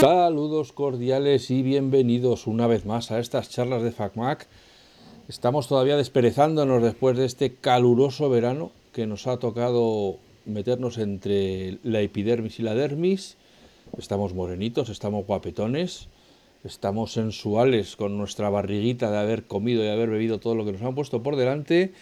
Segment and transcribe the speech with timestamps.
[0.00, 4.46] Saludos cordiales y bienvenidos una vez más a estas charlas de FacMac.
[5.28, 12.00] Estamos todavía desperezándonos después de este caluroso verano que nos ha tocado meternos entre la
[12.00, 13.36] epidermis y la dermis.
[13.96, 16.08] Estamos morenitos, estamos guapetones,
[16.64, 20.82] estamos sensuales con nuestra barriguita de haber comido y haber bebido todo lo que nos
[20.82, 21.92] han puesto por delante,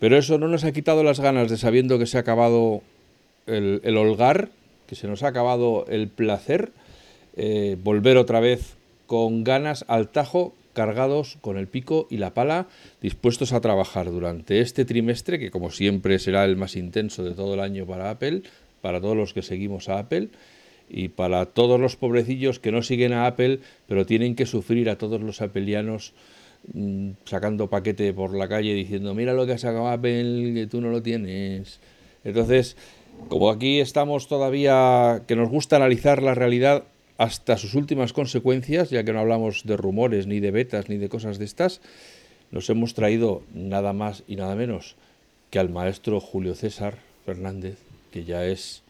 [0.00, 2.82] pero eso no nos ha quitado las ganas de sabiendo que se ha acabado
[3.46, 4.50] el, el holgar,
[4.86, 6.72] que se nos ha acabado el placer,
[7.42, 8.74] eh, volver otra vez
[9.06, 12.68] con ganas al tajo, cargados con el pico y la pala,
[13.00, 17.54] dispuestos a trabajar durante este trimestre, que como siempre será el más intenso de todo
[17.54, 18.42] el año para Apple,
[18.82, 20.28] para todos los que seguimos a Apple
[20.90, 24.98] y para todos los pobrecillos que no siguen a Apple, pero tienen que sufrir a
[24.98, 26.12] todos los apelianos
[26.74, 30.82] mm, sacando paquete por la calle diciendo, mira lo que ha sacado Apple, que tú
[30.82, 31.80] no lo tienes.
[32.22, 32.76] Entonces,
[33.30, 36.84] como aquí estamos todavía, que nos gusta analizar la realidad
[37.20, 41.10] hasta sus últimas consecuencias, ya que no hablamos de rumores, ni de betas, ni de
[41.10, 41.82] cosas de estas,
[42.50, 44.96] nos hemos traído nada más y nada menos
[45.50, 46.96] que al maestro Julio César
[47.26, 47.76] Fernández,
[48.10, 48.80] que ya es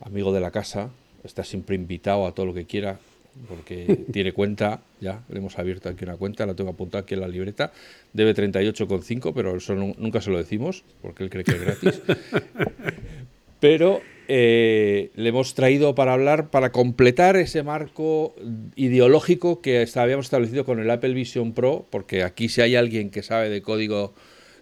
[0.00, 0.90] amigo de la casa,
[1.24, 3.00] está siempre invitado a todo lo que quiera,
[3.48, 7.22] porque tiene cuenta, ya le hemos abierto aquí una cuenta, la tengo apuntada aquí en
[7.22, 7.72] la libreta,
[8.12, 12.02] debe 38,5, pero eso nunca se lo decimos, porque él cree que es gratis.
[13.60, 18.34] pero eh, le hemos traído para hablar, para completar ese marco
[18.76, 23.22] ideológico que habíamos establecido con el Apple Vision Pro, porque aquí si hay alguien que
[23.22, 24.12] sabe de código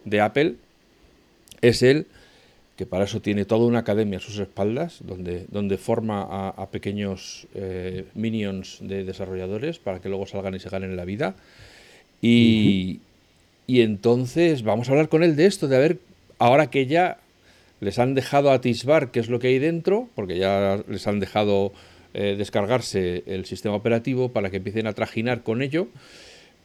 [0.04, 0.54] de Apple,
[1.62, 2.06] es él
[2.76, 7.46] que para eso tiene toda una academia a sus espaldas, donde, donde forma a, pequeños
[7.54, 11.36] eh, minions de desarrolladores para que luego salgan y se ganen la vida.
[12.20, 13.00] Y,
[13.66, 15.98] y entonces vamos a hablar con él de esto, de a ver,
[16.38, 17.18] ahora que ya
[17.80, 21.72] les han dejado atisbar qué es lo que hay dentro, porque ya les han dejado
[22.18, 25.88] eh, descargarse el sistema operativo para que empiecen a trajinar con ello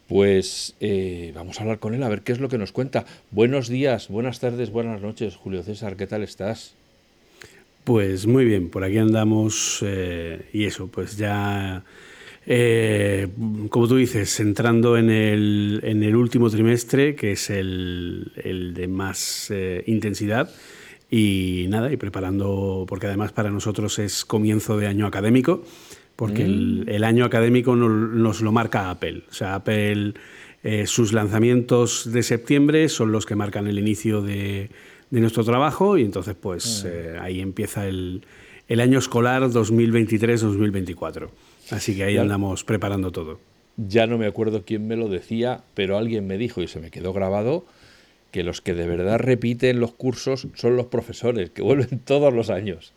[0.07, 3.05] pues eh, vamos a hablar con él a ver qué es lo que nos cuenta.
[3.31, 6.75] Buenos días, buenas tardes, buenas noches, Julio César, ¿qué tal estás?
[7.85, 11.83] Pues muy bien, por aquí andamos eh, y eso, pues ya,
[13.69, 18.87] como tú dices, entrando en el, en el último trimestre, que es el, el de
[18.89, 19.51] más
[19.85, 20.49] intensidad.
[21.11, 25.63] Y nada, y preparando, porque además para nosotros es comienzo de año académico
[26.21, 26.83] porque mm.
[26.87, 29.23] el, año académico nos, lo marca Apple.
[29.27, 30.13] O sea, Apple,
[30.63, 34.69] eh, sus lanzamientos de septiembre son los que marcan el inicio de,
[35.09, 36.87] nuestro trabajo y entonces pues mm.
[36.87, 38.23] eh, ahí empieza el,
[38.69, 41.29] año escolar 2023-2024.
[41.71, 43.39] Así que ahí andamos preparando todo.
[43.77, 46.91] Ya no me acuerdo quién me lo decía, pero alguien me dijo y se me
[46.91, 47.65] quedó grabado
[48.31, 52.49] que los que de verdad repiten los cursos son los profesores, que vuelven todos los
[52.49, 52.93] años.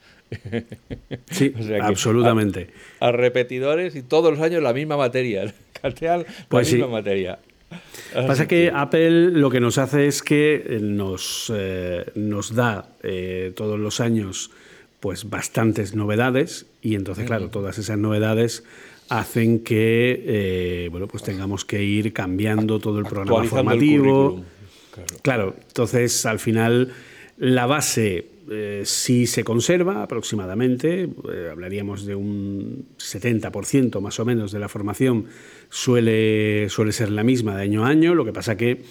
[1.30, 2.68] Sí, absolutamente.
[3.00, 5.44] A, repetidores y todos los años la misma materia.
[5.82, 7.38] la pues misma materia.
[8.14, 13.80] Pasa que Apple lo que nos hace es que nos, eh, nos da eh, todos
[13.80, 14.52] los años
[15.00, 18.62] pues bastantes novedades y entonces, claro, todas esas novedades
[19.08, 24.44] hacen que eh, bueno, pues tengamos que ir cambiando todo el programa formativo.
[24.94, 25.16] Claro.
[25.22, 26.93] claro, entonces al final
[27.37, 34.53] la base eh, si se conserva aproximadamente, eh, hablaríamos de un 70% más o menos
[34.53, 35.27] de la formación
[35.71, 38.82] suele, suele ser la misma de año a año, lo que pasa que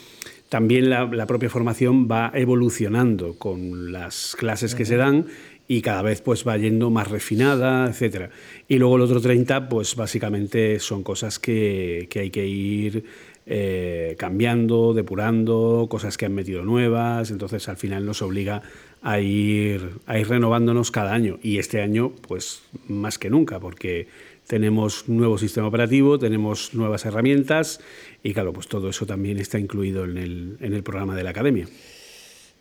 [0.50, 5.28] también la, propia formación va evolucionando con las clases que se dan
[5.68, 8.30] y cada vez pues va yendo más refinada, etcétera.
[8.68, 13.04] Y luego el otro 30 pues básicamente son cosas que, que hay que ir
[13.46, 18.62] eh, cambiando, depurando, cosas que han metido nuevas, entonces al final nos obliga
[19.02, 21.40] a ir, a ir renovándonos cada año.
[21.42, 24.08] Y este año pues más que nunca porque
[24.48, 27.80] tenemos nuevo sistema operativo, tenemos nuevas herramientas
[28.24, 31.32] y claro, pues todo eso también está incluido en el, en el programa de la
[31.32, 31.68] academia.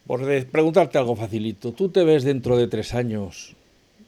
[0.06, 3.54] Por preguntarte algo facilito, ¿tú te ves dentro de tres años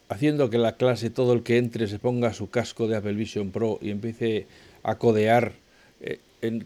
[0.09, 3.51] haciendo que la clase, todo el que entre, se ponga su casco de Apple Vision
[3.51, 4.47] Pro y empiece
[4.83, 5.53] a codear
[6.01, 6.19] eh,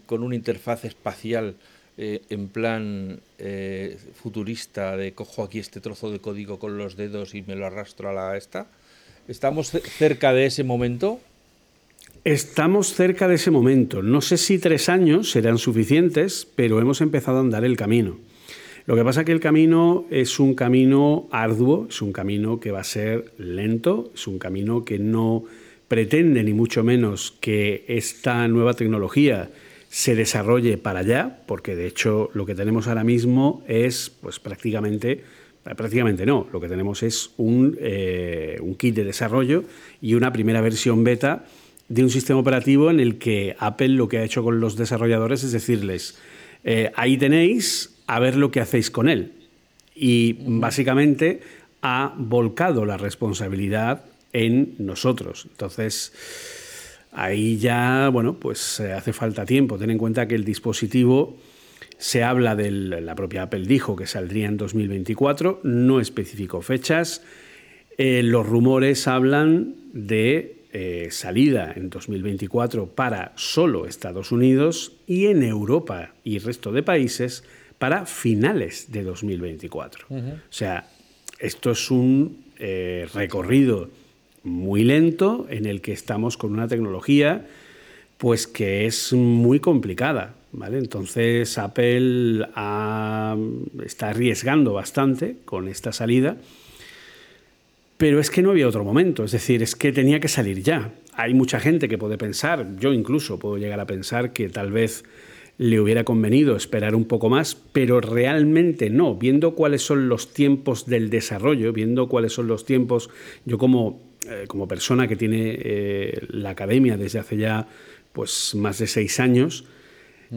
[0.05, 1.55] con una interfaz espacial
[1.97, 7.35] eh, en plan eh, futurista de cojo aquí este trozo de código con los dedos
[7.35, 8.67] y me lo arrastro a la esta?
[9.27, 11.19] ¿Estamos cerca de ese momento?
[12.23, 14.01] Estamos cerca de ese momento.
[14.01, 18.17] No sé si tres años serán suficientes, pero hemos empezado a andar el camino.
[18.85, 22.71] Lo que pasa es que el camino es un camino arduo, es un camino que
[22.71, 25.43] va a ser lento, es un camino que no
[25.87, 29.49] pretende ni mucho menos que esta nueva tecnología
[29.89, 35.23] se desarrolle para allá, porque de hecho lo que tenemos ahora mismo es pues prácticamente
[35.75, 36.47] Prácticamente no.
[36.51, 37.77] Lo que tenemos es un,
[38.61, 39.65] un kit de desarrollo
[40.01, 41.45] y una primera versión beta
[41.89, 45.43] de un sistema operativo en el que Apple lo que ha hecho con los desarrolladores
[45.43, 46.17] es decirles,
[46.63, 49.33] eh, ahí tenéis a ver lo que hacéis con él.
[49.95, 51.41] Y básicamente
[51.81, 55.47] ha volcado la responsabilidad en nosotros.
[55.49, 56.13] Entonces,
[57.11, 59.77] ahí ya, bueno, pues eh, hace falta tiempo.
[59.77, 61.37] Ten en cuenta que el dispositivo
[61.97, 67.23] se habla de la propia Apple dijo que saldría en 2024, no especificó fechas.
[67.97, 75.43] Eh, los rumores hablan de eh, salida en 2024 para solo Estados Unidos y en
[75.43, 77.43] Europa y resto de países
[77.79, 80.05] para finales de 2024.
[80.09, 80.87] O sea,
[81.39, 83.89] esto es un eh, recorrido
[84.43, 87.47] muy lento en el que estamos con una tecnología
[88.17, 90.35] pues que es muy complicada.
[90.51, 90.77] ¿vale?
[90.77, 92.47] Entonces Apple
[93.85, 96.37] está arriesgando bastante con esta salida
[97.99, 100.93] pero es que no había otro momento, es decir, es que tenía que salir ya.
[101.15, 105.03] Hay mucha gente que puede pensar, yo incluso puedo llegar a pensar que tal vez
[105.57, 109.15] le hubiera convenido esperar un poco más, pero realmente no.
[109.15, 113.09] Viendo cuáles son los tiempos del desarrollo, viendo cuáles son los tiempos,
[113.43, 117.67] yo como, eh, como persona que tiene eh, la academia desde hace ya
[118.13, 119.65] pues, más de seis años,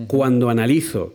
[0.07, 1.15] cuando analizo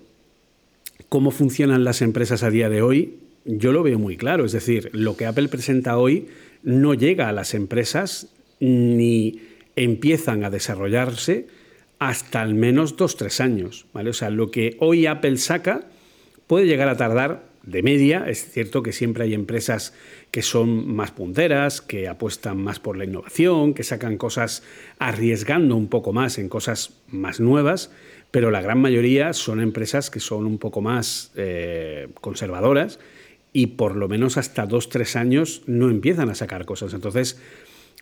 [1.10, 3.16] cómo funcionan las empresas a día de hoy,
[3.46, 4.46] yo lo veo muy claro.
[4.46, 6.28] Es decir, lo que Apple presenta hoy
[6.62, 8.28] no llega a las empresas
[8.60, 9.40] ni
[9.76, 11.48] empiezan a desarrollarse
[12.00, 13.86] hasta al menos dos, tres años.
[13.94, 14.12] ¿vale?
[14.12, 15.88] O sea, lo que hoy Apple saca
[16.46, 18.26] puede llegar a tardar de media.
[18.28, 19.94] Es cierto que siempre hay empresas
[20.32, 24.64] que son más punteras, que apuestan más por la innovación, que sacan cosas
[24.98, 27.92] arriesgando un poco más en cosas más nuevas,
[28.32, 33.00] pero la gran mayoría son empresas que son un poco más eh, conservadoras
[33.54, 36.94] y por lo menos hasta dos, tres años no empiezan a sacar cosas.
[36.94, 37.40] Entonces,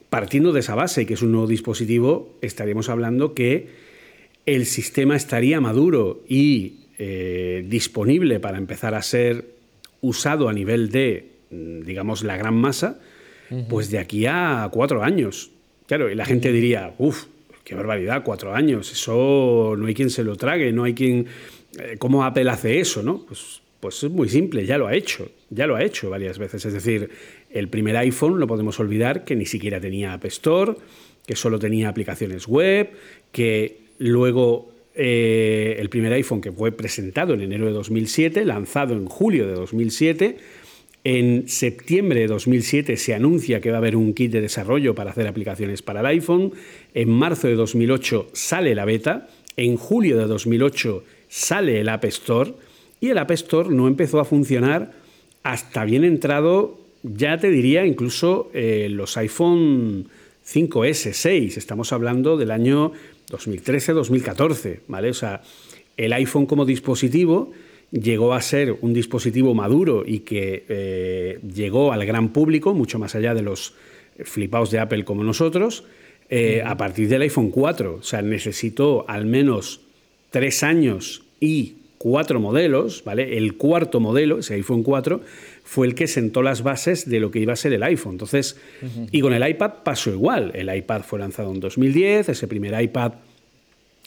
[0.10, 3.70] partiendo de esa base, que es un nuevo dispositivo, estaríamos hablando que
[4.46, 9.55] el sistema estaría maduro y eh, disponible para empezar a ser
[10.08, 13.00] usado a nivel de, mm, digamos, la gran masa,
[13.70, 15.52] pues de aquí a cuatro años.
[15.86, 17.26] Claro, y la gente diría, uff,
[17.64, 21.28] qué barbaridad, cuatro años, eso no hay quien se lo trague, no hay quien...
[21.80, 23.26] Eh, ¿Cómo Apple hace eso, no?
[23.28, 26.66] Pues pues es muy simple, ya lo ha hecho, ya lo ha hecho varias veces.
[26.66, 27.12] Es decir,
[27.52, 30.74] el primer iPhone, no podemos olvidar que ni siquiera tenía App Store,
[31.28, 32.90] que solo tenía aplicaciones web,
[33.32, 39.06] que luego eh, el primer iPhone que fue presentado en enero de 2007, lanzado en
[39.06, 40.38] julio de 2007,
[41.04, 45.12] en septiembre de 2007 se anuncia que va a haber un kit de desarrollo para
[45.12, 46.54] hacer aplicaciones para el iPhone,
[46.94, 49.28] en marzo de 2008 sale la beta,
[49.58, 52.54] en julio de 2008 sale el App Store,
[53.00, 54.94] y el App Store no empezó a funcionar
[55.44, 60.08] hasta bien entrado, ya te diría, incluso eh, los iPhone
[60.46, 61.58] 5S, 6.
[61.58, 62.94] Estamos hablando del año
[63.30, 65.10] 2013-2014, ¿vale?
[65.10, 65.42] O sea,
[65.98, 67.52] el iPhone como dispositivo
[67.92, 73.16] llegó a ser un dispositivo maduro y que eh, llegó al gran público, mucho más
[73.16, 73.74] allá de los
[74.24, 75.84] flipados de Apple como nosotros,
[76.30, 77.96] eh, a partir del iPhone 4.
[78.00, 79.82] O sea, necesitó al menos
[80.32, 83.38] tres años y cuatro modelos, ¿vale?
[83.38, 85.22] El cuarto modelo, ese iPhone 4,
[85.66, 88.14] fue el que sentó las bases de lo que iba a ser el iPhone.
[88.14, 88.56] Entonces,
[89.12, 90.52] y con el iPad pasó igual.
[90.54, 93.14] El iPad fue lanzado en 2010, ese primer iPad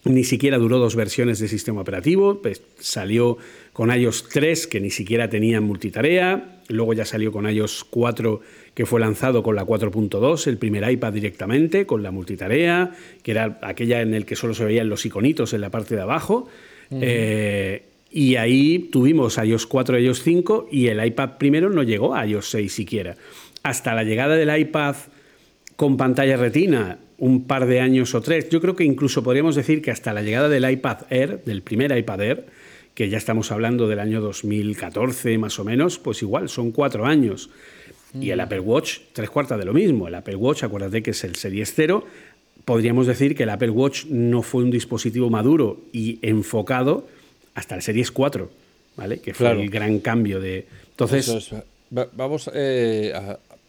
[0.05, 3.37] ni siquiera duró dos versiones de sistema operativo, pues salió
[3.73, 8.41] con iOS 3 que ni siquiera tenía multitarea, luego ya salió con iOS 4
[8.75, 12.93] que fue lanzado con la 4.2, el primer iPad directamente con la multitarea,
[13.23, 16.03] que era aquella en el que solo se veían los iconitos en la parte de
[16.03, 16.49] abajo.
[16.91, 22.27] Eh, y ahí tuvimos iOS 4, iOS 5 y el iPad primero no llegó a
[22.27, 23.17] iOS 6 siquiera.
[23.63, 24.97] Hasta la llegada del iPad
[25.77, 29.83] con pantalla retina, un par de años o tres, yo creo que incluso podríamos decir
[29.83, 32.47] que hasta la llegada del iPad Air, del primer iPad Air,
[32.95, 37.51] que ya estamos hablando del año 2014 más o menos, pues igual, son cuatro años.
[38.19, 40.09] Y el Apple Watch, tres cuartas de lo mismo.
[40.09, 42.05] El Apple Watch, acuérdate que es el Series 0,
[42.65, 47.07] podríamos decir que el Apple Watch no fue un dispositivo maduro y enfocado
[47.59, 48.51] hasta el Series 4,
[48.97, 49.19] ¿vale?
[49.19, 50.67] Que fue el gran cambio de.
[50.91, 51.51] Entonces.
[51.91, 52.51] vamos.
[52.55, 53.13] Eh,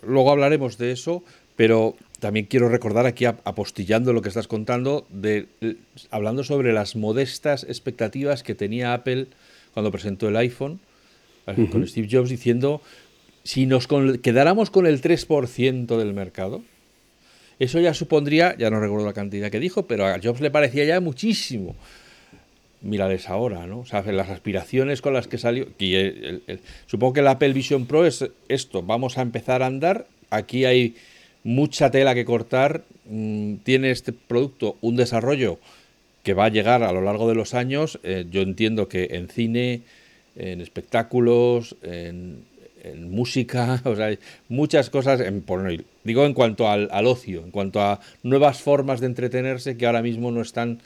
[0.06, 1.24] luego hablaremos de eso,
[1.56, 5.48] pero también quiero recordar aquí, apostillando lo que estás contando, de,
[6.12, 9.28] hablando sobre las modestas expectativas que tenía Apple
[9.74, 10.80] cuando presentó el iPhone,
[11.46, 12.82] con Steve Jobs diciendo:
[13.44, 13.88] si nos
[14.22, 16.62] quedáramos con el 3% del mercado,
[17.58, 20.86] eso ya supondría, ya no recuerdo la cantidad que dijo, pero a Jobs le parecía
[20.86, 21.76] ya muchísimo.
[22.82, 23.80] Mírales ahora, ¿no?
[23.80, 25.68] O sea, las aspiraciones con las que salió.
[26.88, 28.84] supongo que el Apple Vision Pro es esto.
[28.84, 30.08] Vamos a empezar a andar.
[30.30, 30.96] Aquí hay
[31.44, 32.84] mucha tela que cortar.
[33.06, 35.60] Mm, tiene este producto un desarrollo
[36.24, 38.00] que va a llegar a lo largo de los años.
[38.04, 39.82] Eh, yo entiendo que en cine,
[40.36, 42.48] en espectáculos, en,
[42.96, 44.18] música, o sea,
[44.48, 45.20] muchas cosas.
[45.20, 45.44] En,
[46.06, 50.32] digo en cuanto al ocio, en cuanto a nuevas formas de entretenerse que ahora mismo
[50.32, 50.80] no están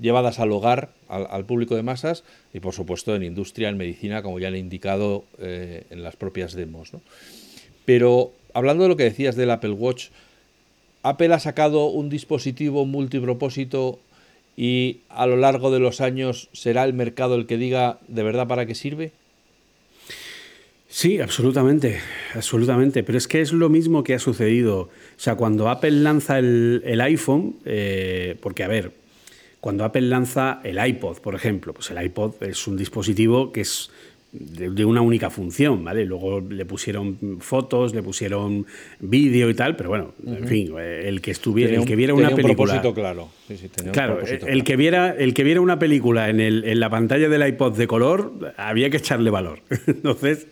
[0.00, 4.38] llevadas al hogar, al, público de masas y por supuesto en industria, en medicina, como
[4.38, 6.92] ya le he indicado eh, en las propias demos.
[7.84, 10.08] Pero hablando de lo que decías del Apple Watch,
[11.02, 13.98] Apple ha sacado un dispositivo multipropósito
[14.56, 18.46] y a lo largo de los años será el mercado el que diga de verdad
[18.46, 19.12] para qué sirve.
[20.88, 22.00] Sí, absolutamente,
[22.34, 23.04] absolutamente.
[23.04, 24.80] Pero es que es lo mismo que ha sucedido.
[24.80, 28.92] O sea, cuando Apple lanza el, iPhone, eh, porque a ver,
[29.60, 33.90] cuando Apple lanza el iPod, por ejemplo, pues el iPod es un dispositivo que es
[34.32, 36.04] de, una única función, ¿vale?
[36.04, 38.64] Luego le pusieron fotos, le pusieron
[39.00, 42.80] vídeo y tal, pero bueno, en fin, el que estuviera, el que viera una película.
[42.94, 43.28] claro.
[43.92, 47.46] claro, el, que viera, el que viera una película en, el, en la pantalla del
[47.46, 49.60] iPod de color, había que echarle valor.
[49.86, 50.46] Entonces,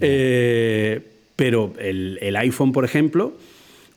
[0.00, 1.00] eh,
[1.34, 3.32] pero el, el iPhone, por ejemplo,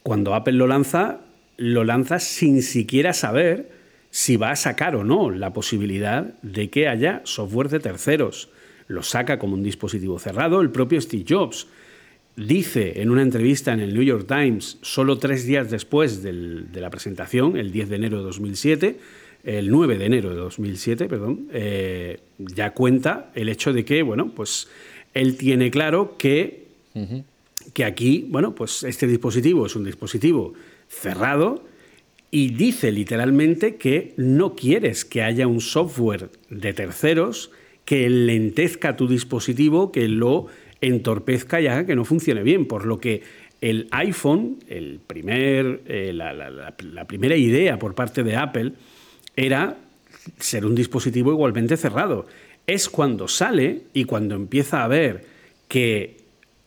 [0.03, 1.19] cuando Apple lo lanza,
[1.57, 3.76] lo lanza sin siquiera saber
[4.11, 8.49] si va a sacar o no la posibilidad de que haya software de terceros.
[8.87, 11.67] Lo saca como un dispositivo cerrado el propio Steve Jobs.
[12.35, 16.89] Dice en una entrevista en el New York Times, solo tres días después de la
[16.89, 18.99] presentación, el 10 de enero de 2007,
[19.43, 24.31] el 9 de enero de 2007, perdón, eh, ya cuenta el hecho de que, bueno,
[24.35, 24.67] pues
[25.13, 26.67] él tiene claro que,
[27.73, 30.53] que aquí, bueno, pues este dispositivo es un dispositivo
[30.87, 31.63] cerrado,
[32.31, 37.51] y dice literalmente que no quieres que haya un software de terceros
[37.85, 40.47] que lentezca tu dispositivo, que lo
[40.81, 43.23] entorpezca y haga que no funcione bien, por lo que
[43.61, 48.73] el iPhone, el primer, eh, la, primera idea por parte de Apple
[49.35, 49.77] era
[50.37, 52.27] ser un dispositivo igualmente cerrado.
[52.67, 55.25] Es cuando sale y cuando empieza a ver
[55.67, 56.17] que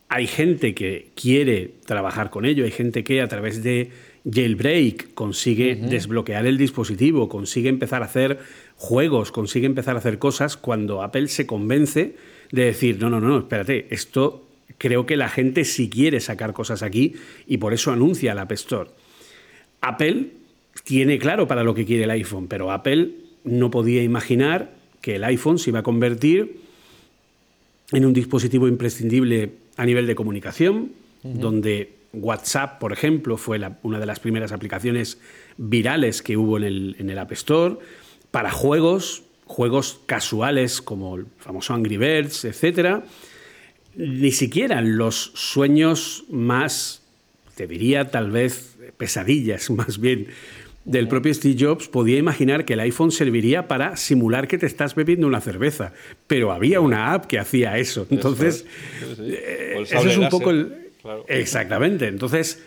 [0.09, 3.91] hay gente que quiere trabajar con ello, hay gente que a través de
[4.29, 8.39] jailbreak, consigue desbloquear el dispositivo, consigue empezar a hacer
[8.75, 12.15] juegos, consigue empezar a hacer cosas cuando Apple se convence
[12.51, 14.47] de decir, no, no, no, espérate, esto
[14.77, 17.15] creo que la gente sí quiere sacar cosas aquí
[17.47, 18.89] y por eso anuncia la App Store.
[19.81, 20.27] Apple
[20.83, 23.11] tiene claro para lo que quiere el iPhone, pero Apple
[23.43, 26.57] no podía imaginar que el iPhone se iba a convertir
[27.91, 30.91] en un dispositivo imprescindible a nivel de comunicación,
[31.23, 35.19] donde WhatsApp, por ejemplo, fue una de las primeras aplicaciones
[35.57, 37.77] virales que hubo en el, App Store.
[38.31, 43.03] Para juegos, juegos casuales como el famoso Angry Birds, etc.
[43.95, 47.03] Ni siquiera los sueños más,
[47.55, 50.27] te diría tal vez pesadillas más bien,
[50.83, 54.95] del propio Steve Jobs podía imaginar que el iPhone serviría para simular que te estás
[54.95, 55.93] bebiendo una cerveza,
[56.25, 58.07] pero había una app que hacía eso.
[58.09, 58.65] Entonces,
[59.19, 60.80] eh, eso es un poco el,
[61.27, 62.07] Exactamente.
[62.07, 62.63] Entonces,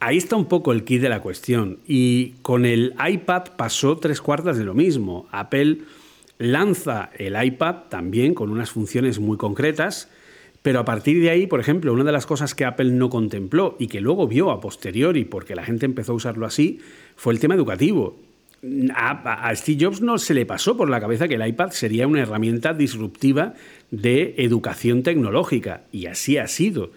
[0.00, 1.78] ahí está un poco el kit de la cuestión.
[1.86, 5.28] Y con el iPad pasó tres cuartas de lo mismo.
[5.30, 5.78] Apple
[6.38, 10.08] lanza el iPad también con unas funciones muy concretas,
[10.62, 13.76] pero a partir de ahí, por ejemplo, una de las cosas que Apple no contempló
[13.78, 16.80] y que luego vio a posteriori, porque la gente empezó a usarlo así,
[17.16, 18.18] fue el tema educativo.
[18.92, 22.22] A, Steve Jobs no se le pasó por la cabeza que el iPad sería una
[22.22, 23.54] herramienta disruptiva
[23.92, 26.90] de educación tecnológica, y así ha sido.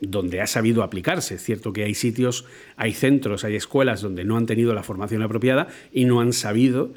[0.00, 1.34] Donde ha sabido aplicarse.
[1.34, 2.44] Es cierto que hay sitios,
[2.76, 6.92] hay centros, hay escuelas donde no han tenido la formación apropiada y no han sabido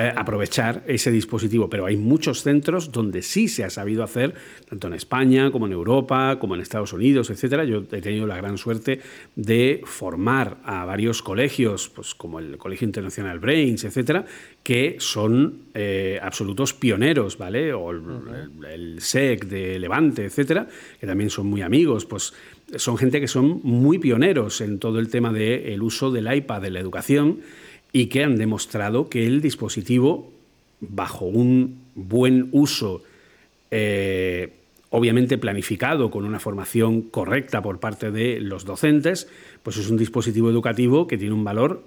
[0.00, 4.32] eh, aprovechar ese dispositivo, pero hay muchos centros donde sí se ha sabido hacer,
[4.68, 7.64] tanto en España como en Europa, como en Estados Unidos, etcétera.
[7.64, 9.00] Yo he tenido la gran suerte
[9.34, 14.24] de formar a varios colegios, pues como el Colegio Internacional Brains, etcétera,
[14.62, 17.72] que son eh, absolutos pioneros, ¿vale?
[17.72, 20.68] O el, SEC de Levante, etcétera,
[21.00, 22.34] que también son muy amigos, pues
[22.76, 26.70] son gente que son muy pioneros en todo el tema del uso del iPad de
[26.70, 27.40] la educación
[27.92, 30.30] y que han demostrado que el dispositivo,
[30.80, 33.02] bajo un buen uso,
[33.70, 34.52] eh,
[34.90, 39.28] obviamente planificado, con una formación correcta por parte de los docentes,
[39.62, 41.82] pues es un dispositivo educativo que tiene un valor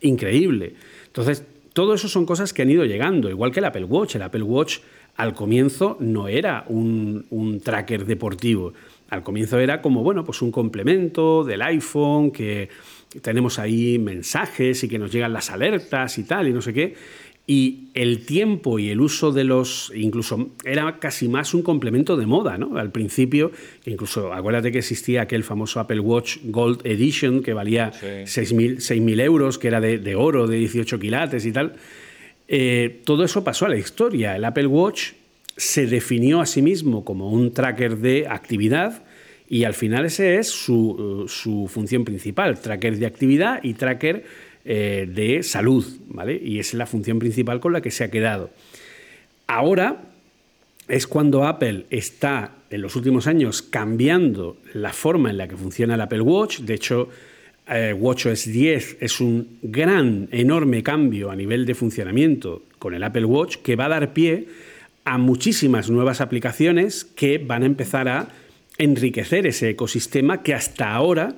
[0.00, 0.74] increíble.
[1.06, 4.16] Entonces, todo eso son cosas que han ido llegando, igual que el Apple Watch.
[4.16, 4.78] El Apple Watch
[5.16, 8.72] al comienzo no era un, un tracker deportivo.
[9.10, 12.68] Al comienzo era como, bueno, pues un complemento del iPhone que
[13.22, 16.94] tenemos ahí mensajes y que nos llegan las alertas y tal, y no sé qué.
[17.50, 22.26] y el tiempo y el uso de los, incluso era casi más un complemento de
[22.26, 22.76] moda, ¿no?
[22.76, 23.52] Al principio,
[23.86, 29.68] incluso acuérdate que existía aquel famoso Apple Watch Gold Edition que valía 6.000 euros, que
[29.68, 31.72] era de, oro, de 18 quilates y tal.
[32.48, 34.36] Eh, todo eso pasó a la historia.
[34.36, 35.12] El Apple Watch
[35.56, 39.02] se definió a sí mismo como un tracker de actividad
[39.48, 44.24] y al final ese es su, su función principal, tracker de actividad y tracker
[44.64, 46.38] eh, de salud, ¿vale?
[46.42, 48.50] Y es la función principal con la que se ha quedado.
[49.46, 50.02] Ahora
[50.88, 55.94] es cuando Apple está en los últimos años cambiando la forma en la que funciona
[55.94, 56.60] el Apple Watch.
[56.60, 57.08] De hecho,
[57.66, 63.24] eh, WatchOS 10 es un gran, enorme cambio a nivel de funcionamiento con el Apple
[63.24, 64.48] Watch que va a dar pie
[65.04, 68.28] a muchísimas nuevas aplicaciones que van a empezar a
[68.78, 71.36] enriquecer ese ecosistema que hasta ahora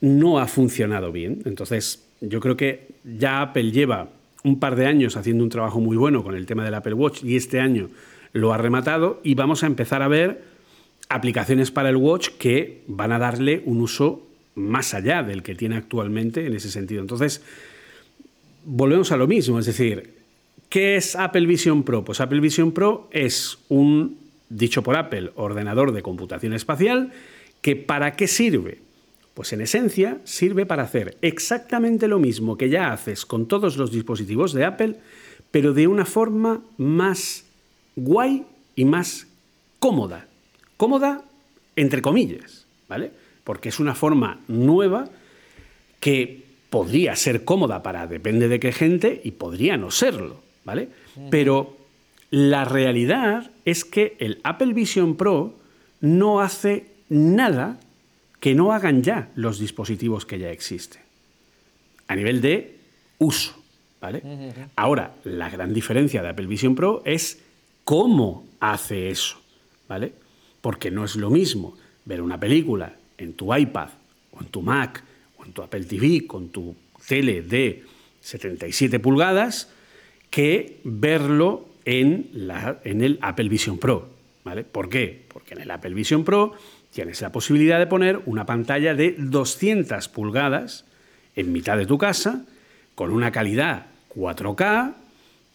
[0.00, 1.42] no ha funcionado bien.
[1.44, 4.10] Entonces, yo creo que ya Apple lleva
[4.44, 7.24] un par de años haciendo un trabajo muy bueno con el tema del Apple Watch
[7.24, 7.90] y este año
[8.32, 10.42] lo ha rematado y vamos a empezar a ver
[11.08, 15.76] aplicaciones para el Watch que van a darle un uso más allá del que tiene
[15.76, 17.00] actualmente en ese sentido.
[17.00, 17.42] Entonces,
[18.64, 20.14] volvemos a lo mismo, es decir,
[20.68, 22.04] ¿qué es Apple Vision Pro?
[22.04, 27.12] Pues Apple Vision Pro es un, dicho por Apple, ordenador de computación espacial
[27.60, 28.80] que ¿para qué sirve?
[29.34, 33.92] Pues en esencia sirve para hacer exactamente lo mismo que ya haces con todos los
[33.92, 34.96] dispositivos de Apple,
[35.50, 37.44] pero de una forma más
[37.96, 39.26] guay y más
[39.78, 40.26] cómoda.
[40.76, 41.24] Cómoda
[41.76, 43.12] entre comillas, ¿vale?
[43.44, 45.08] Porque es una forma nueva
[46.00, 50.88] que podría ser cómoda para depende de qué gente y podría no serlo, ¿vale?
[51.30, 51.77] Pero
[52.30, 55.54] la realidad es que el Apple Vision Pro
[56.00, 57.78] no hace nada
[58.40, 61.02] que no hagan ya los dispositivos que ya existen.
[62.06, 62.76] A nivel de
[63.18, 63.54] uso.
[64.00, 64.22] ¿vale?
[64.76, 67.40] Ahora, la gran diferencia de Apple Vision Pro es
[67.84, 69.38] cómo hace eso.
[69.88, 70.12] ¿vale?
[70.60, 73.88] Porque no es lo mismo ver una película en tu iPad
[74.32, 75.02] o en tu Mac
[75.38, 77.84] o en tu Apple TV con tu tele de
[78.20, 79.70] 77 pulgadas
[80.30, 82.28] que verlo en,
[82.84, 84.10] el Apple Vision Pro.
[84.44, 84.62] ¿vale?
[84.62, 85.24] ¿Por qué?
[85.28, 86.52] Porque en el Apple Vision Pro
[86.92, 90.84] tienes la posibilidad de poner una pantalla de 200 pulgadas
[91.34, 92.44] en mitad de tu casa
[92.94, 94.94] con una calidad 4K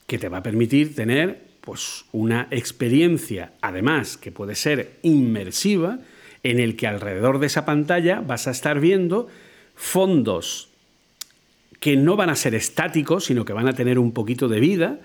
[0.08, 6.00] que te va a permitir tener pues, una experiencia, además que puede ser inmersiva,
[6.42, 9.28] en el que alrededor de esa pantalla vas a estar viendo
[9.76, 10.70] fondos
[11.80, 15.00] que no van a ser estáticos, sino que van a tener un poquito de vida,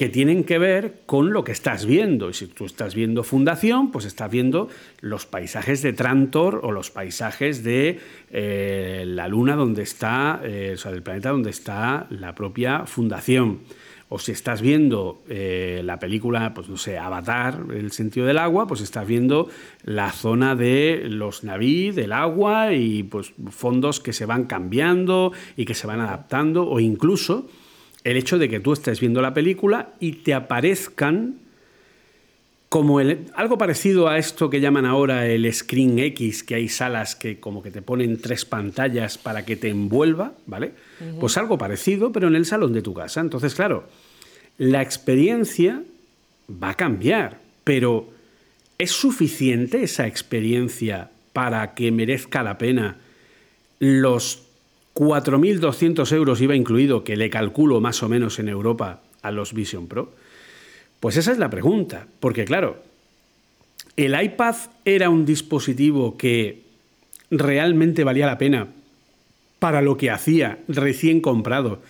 [0.00, 2.30] que tienen que ver con lo que estás viendo.
[2.30, 4.70] Y si tú estás viendo Fundación, pues estás viendo
[5.02, 10.78] los paisajes de Trantor o los paisajes de eh, la Luna donde está, eh, o
[10.78, 13.58] sea, del planeta donde está la propia Fundación.
[14.08, 18.66] O si estás viendo eh, la película, pues no sé, Avatar, el sentido del agua,
[18.66, 19.50] pues estás viendo
[19.84, 25.66] la zona de los naví, del agua y pues fondos que se van cambiando y
[25.66, 27.50] que se van adaptando o incluso
[28.04, 31.36] el hecho de que tú estés viendo la película y te aparezcan
[32.68, 37.40] como algo parecido a esto que llaman ahora el Screen X, que hay salas que
[37.40, 40.72] como que te ponen tres pantallas para que te envuelva, ¿vale?
[41.18, 43.20] Pues algo parecido, pero en el salón de tu casa.
[43.20, 43.88] Entonces, claro,
[44.56, 45.82] la experiencia
[46.62, 48.08] va a cambiar, pero
[48.78, 52.98] ¿es suficiente esa experiencia para que merezca la pena
[53.80, 54.44] los
[55.00, 59.86] 4.200 euros iba incluido, que le calculo más o menos en Europa a los Vision
[59.86, 60.12] Pro?
[61.00, 62.82] Pues esa es la pregunta, porque claro,
[63.96, 66.64] ¿el iPad era un dispositivo que
[67.30, 68.68] realmente valía la pena
[69.58, 71.80] para lo que hacía recién comprado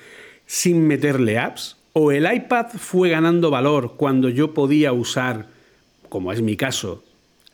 [0.47, 1.79] sin meterle apps?
[1.93, 5.49] ¿O el iPad fue ganando valor cuando yo podía usar,
[6.09, 7.03] como es mi caso,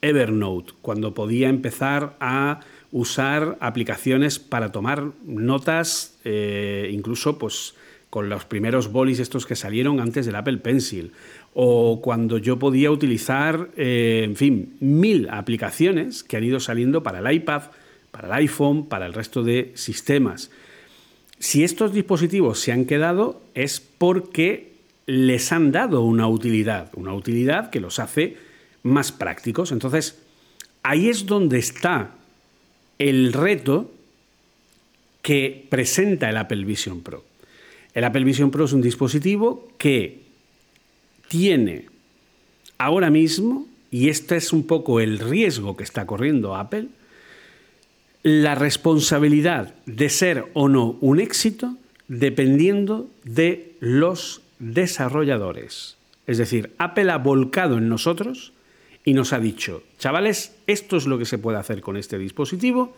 [0.03, 2.61] Evernote, cuando podía empezar a
[2.97, 7.75] usar aplicaciones para tomar notas, eh, incluso pues,
[8.09, 11.13] con los primeros bolis estos que salieron antes del Apple Pencil,
[11.53, 17.19] o cuando yo podía utilizar, eh, en fin, mil aplicaciones que han ido saliendo para
[17.19, 17.65] el iPad,
[18.13, 20.51] para el iPhone, para el resto de sistemas.
[21.39, 24.73] Si estos dispositivos se han quedado es porque
[25.05, 28.39] les han dado una utilidad, una utilidad que los hace
[28.83, 29.71] más prácticos.
[29.71, 30.19] Entonces,
[30.83, 32.13] ahí es donde está
[32.99, 33.91] el reto
[35.23, 37.25] que presenta el Apple Vision Pro.
[37.95, 40.21] El Apple Vision Pro es un dispositivo que
[41.29, 41.87] tiene
[42.79, 46.89] ahora mismo, y este es un poco el riesgo que está corriendo Apple,
[48.23, 51.77] la responsabilidad de ser o no un éxito
[52.09, 55.97] dependiendo de los desarrolladores.
[56.27, 58.53] Es decir, Apple ha volcado en nosotros
[59.07, 62.97] y nos ha dicho, chavales, esto es lo que se puede hacer con este dispositivo,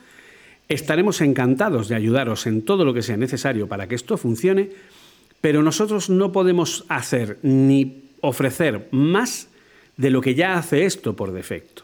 [0.66, 4.71] estaremos encantados de ayudaros en todo lo que sea necesario para que esto funcione,
[5.42, 9.49] pero nosotros no podemos hacer ni ofrecer más
[9.99, 11.83] de lo que ya hace esto por defecto.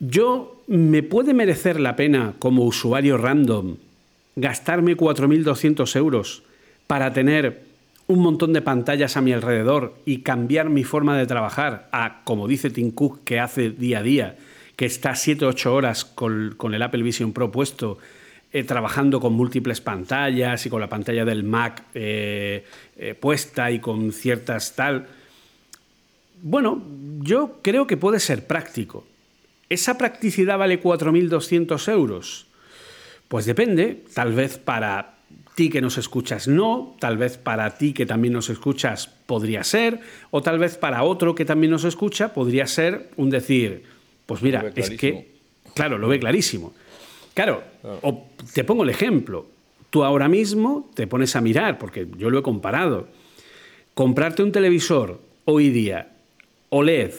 [0.00, 3.76] Yo me puede merecer la pena como usuario random
[4.36, 6.42] gastarme 4.200 euros
[6.86, 7.67] para tener
[8.08, 12.48] un montón de pantallas a mi alrededor y cambiar mi forma de trabajar a, como
[12.48, 14.36] dice Tim Cook, que hace día a día,
[14.76, 17.98] que está 7 o 8 horas con, el Apple Vision Pro puesto,
[18.50, 22.64] eh, trabajando con múltiples pantallas y con la pantalla del Mac eh,
[22.96, 25.06] eh, puesta y con ciertas tal.
[26.40, 26.82] Bueno,
[27.20, 29.04] yo creo que puede ser práctico.
[29.68, 32.46] ¿Esa practicidad vale 4.200 euros?
[33.28, 35.17] Pues depende, tal vez para
[35.58, 39.98] ti que nos escuchas no, tal vez para ti que también nos escuchas podría ser,
[40.30, 43.82] o tal vez para otro que también nos escucha podría ser un decir,
[44.24, 45.32] pues mira, es que,
[45.74, 46.74] claro, lo ve clarísimo.
[47.34, 47.64] Claro,
[48.02, 49.46] O te pongo el ejemplo,
[49.90, 53.08] tú ahora mismo te pones a mirar, porque yo lo he comparado,
[53.94, 56.12] comprarte un televisor hoy día
[56.68, 57.14] OLED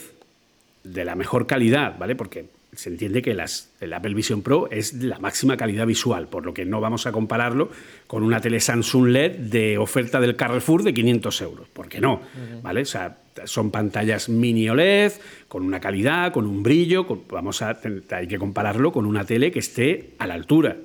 [0.86, 2.16] de la mejor calidad, ¿vale?
[2.16, 6.46] Porque se entiende que las, el Apple Vision Pro es la máxima calidad visual, por
[6.46, 7.72] lo que no vamos a compararlo
[8.08, 12.22] con una tele Samsung LED de oferta del Carrefour de 500 euros, ¿por qué no?
[12.62, 12.82] ¿Vale?
[12.82, 15.14] O sea, son pantallas mini OLED,
[15.48, 17.80] con una calidad, con un brillo, vamos a,
[18.12, 20.78] hay que compararlo con una tele que esté a la altura.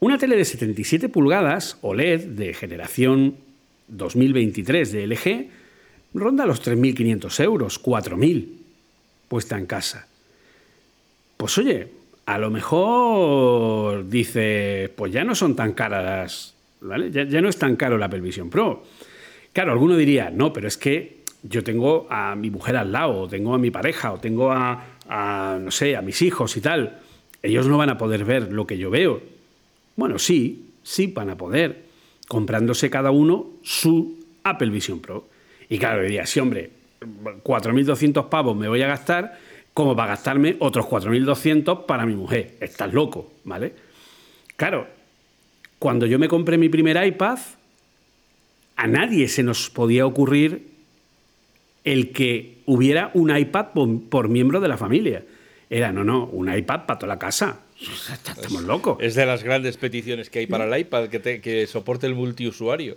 [0.00, 3.36] Una tele de 77 pulgadas OLED de generación
[3.88, 5.48] 2023 de LG
[6.14, 8.48] ronda los 3.500 euros, 4.000
[9.28, 10.08] puesta en casa
[11.44, 11.88] pues oye,
[12.24, 17.10] a lo mejor dice, pues ya no son tan caras, ¿vale?
[17.10, 18.82] Ya, no es tan caro la Apple Vision Pro.
[19.52, 23.28] Claro, alguno diría, no, pero es que yo tengo a mi mujer al lado, o
[23.28, 27.00] tengo a mi pareja, o tengo a, a, no sé, a mis hijos y tal.
[27.42, 29.20] Ellos no van a poder ver lo que yo veo.
[29.96, 31.82] Bueno, sí, sí van a poder,
[32.26, 35.28] comprándose cada uno su Apple Vision Pro.
[35.68, 36.70] Y claro, diría, sí, hombre,
[37.02, 39.38] 4.200 pavos me voy a gastar
[39.74, 42.56] como para gastarme otros 4.200 para mi mujer.
[42.60, 43.74] Estás loco, ¿vale?
[44.56, 44.86] Claro,
[45.80, 47.38] cuando yo me compré mi primer iPad,
[48.76, 50.68] a nadie se nos podía ocurrir
[51.82, 53.66] el que hubiera un iPad
[54.08, 55.24] por, miembro de la familia.
[55.68, 57.60] Era, no, no, un iPad para toda la casa.
[58.12, 58.98] Estamos locos.
[59.00, 62.96] Es de las grandes peticiones que hay para el iPad, que, que soporte el multiusuario.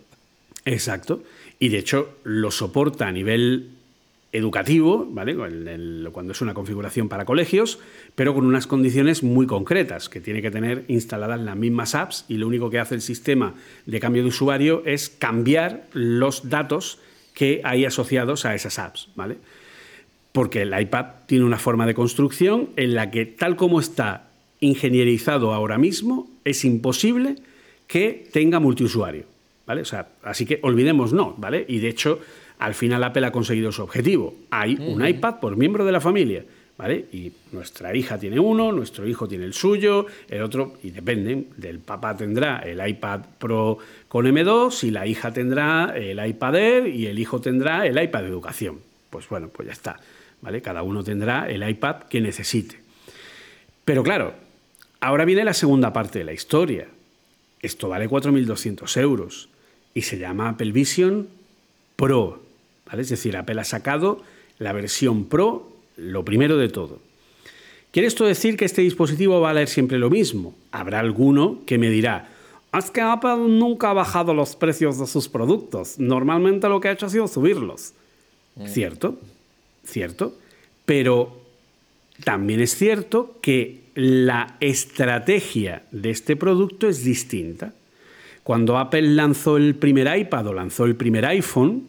[0.64, 1.24] Exacto.
[1.60, 3.77] Y de hecho lo soporta a nivel
[4.32, 5.36] educativo, ¿vale?
[6.12, 7.80] cuando es una configuración para colegios,
[8.16, 12.38] pero con unas condiciones muy concretas, que tiene que tener instaladas las mismas apps y
[12.38, 13.54] lo único que hace el sistema
[13.86, 17.00] de cambio de usuario es cambiar los datos
[17.34, 19.38] que hay asociados a esas apps, ¿vale?
[20.32, 24.28] Porque el iPad tiene una forma de construcción en la que tal como está
[24.60, 27.36] ingenierizado ahora mismo, es imposible
[27.86, 29.26] que tenga multiusuario,
[29.66, 29.84] ¿vale?
[30.24, 31.66] Así que olvidemos no, ¿vale?
[31.68, 32.20] Y de hecho,
[32.60, 34.36] al final Apple ha conseguido su objetivo.
[34.50, 36.44] Hay un iPad por miembro de la familia.
[36.78, 37.08] ¿Vale?
[37.12, 41.80] Y nuestra hija tiene uno, nuestro hijo tiene el suyo, el otro, y dependen, del
[41.80, 47.08] papá tendrá el iPad Pro con M2 y la hija tendrá el iPad Air y
[47.08, 48.80] el hijo tendrá el iPad de educación.
[49.10, 50.00] Pues bueno, pues ya está,
[50.42, 50.62] ¿vale?
[50.62, 52.80] Cada uno tendrá el iPad que necesite.
[53.84, 54.36] Pero claro,
[55.00, 56.90] ahora viene la segunda parte de la historia.
[57.60, 59.50] Esto vale 4.200 euros
[59.96, 61.28] y se llama Apple Vision
[61.96, 62.47] Pro.
[62.92, 64.22] Es decir, Apple ha sacado
[64.60, 67.00] la versión Pro, lo primero de todo.
[67.92, 70.56] ¿Quiere esto decir que este dispositivo va a valer siempre lo mismo?
[70.72, 72.30] Habrá alguno que me dirá,
[72.78, 76.00] es que Apple nunca ha bajado los precios de sus productos.
[76.00, 77.94] Normalmente lo que ha hecho ha sido subirlos.
[78.56, 78.68] Mm.
[78.68, 79.20] Cierto,
[79.86, 80.36] cierto.
[80.86, 81.42] Pero
[82.24, 87.74] también es cierto que la estrategia de este producto es distinta.
[88.44, 91.88] Cuando Apple lanzó el primer iPad o lanzó el primer iPhone,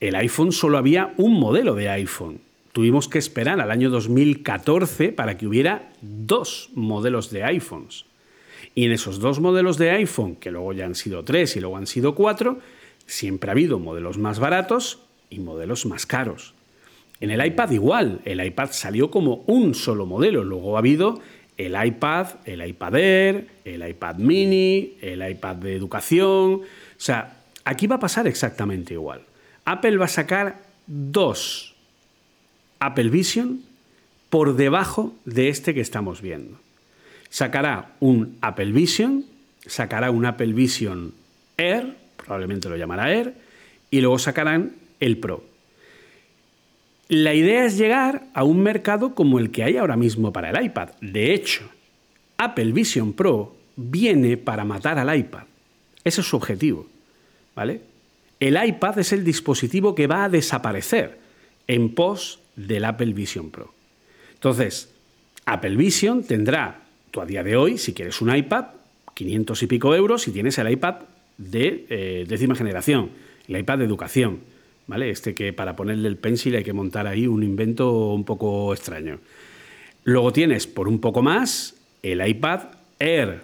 [0.00, 2.40] el iPhone solo había un modelo de iPhone.
[2.72, 8.06] Tuvimos que esperar al año 2014 para que hubiera dos modelos de iPhones.
[8.74, 11.76] Y en esos dos modelos de iPhone, que luego ya han sido tres y luego
[11.76, 12.60] han sido cuatro,
[13.06, 16.54] siempre ha habido modelos más baratos y modelos más caros.
[17.20, 21.20] En el iPad igual, el iPad salió como un solo modelo, luego ha habido
[21.58, 26.52] el iPad, el iPad Air, el iPad mini, el iPad de educación.
[26.54, 26.62] O
[26.96, 29.22] sea, aquí va a pasar exactamente igual.
[29.70, 31.76] Apple va a sacar dos
[32.80, 33.60] Apple Vision
[34.28, 36.58] por debajo de este que estamos viendo.
[37.28, 39.24] Sacará un Apple Vision,
[39.64, 41.14] sacará un Apple Vision
[41.56, 43.34] Air, probablemente lo llamará Air,
[43.92, 45.44] y luego sacarán el Pro.
[47.06, 50.64] La idea es llegar a un mercado como el que hay ahora mismo para el
[50.64, 50.90] iPad.
[51.00, 51.62] De hecho,
[52.38, 55.44] Apple Vision Pro viene para matar al iPad.
[56.02, 56.88] Ese es su objetivo.
[57.54, 57.89] ¿Vale?
[58.40, 61.18] El iPad es el dispositivo que va a desaparecer
[61.66, 63.72] en pos del Apple Vision Pro.
[64.32, 64.90] Entonces,
[65.44, 68.66] Apple Vision tendrá, tú a día de hoy, si quieres un iPad,
[69.14, 70.96] 500 y pico euros si tienes el iPad
[71.36, 73.10] de eh, décima generación,
[73.46, 74.40] el iPad de educación,
[74.86, 75.10] ¿vale?
[75.10, 79.18] Este que para ponerle el pencil hay que montar ahí un invento un poco extraño.
[80.04, 82.60] Luego tienes, por un poco más, el iPad
[82.98, 83.42] Air,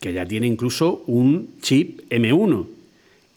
[0.00, 2.79] que ya tiene incluso un chip M1.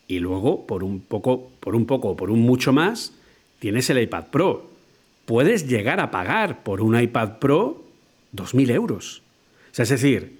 [0.07, 3.13] Y luego, por un poco, por un poco, por un mucho más,
[3.59, 4.69] tienes el iPad Pro.
[5.25, 7.83] Puedes llegar a pagar por un iPad Pro
[8.35, 9.21] 2.000 euros.
[9.71, 10.37] O sea, es decir,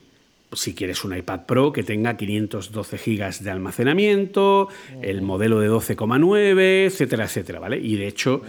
[0.51, 4.67] si quieres un iPad Pro que tenga 512 GB de almacenamiento,
[5.01, 7.79] el modelo de 12,9, etcétera, etcétera, ¿vale?
[7.79, 8.41] Y de hecho,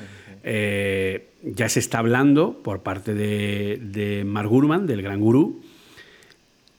[0.43, 5.63] eh, ya se está hablando por parte de, de Mark Gurman, del gran gurú,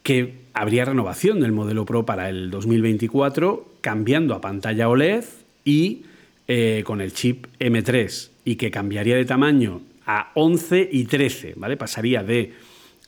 [0.02, 5.24] que habría renovación del modelo Pro para el 2024, cambiando a pantalla OLED
[5.66, 6.06] y
[6.48, 11.76] eh, con el chip M3, y que cambiaría de tamaño a 11 y 13, ¿vale?
[11.76, 12.54] Pasaría de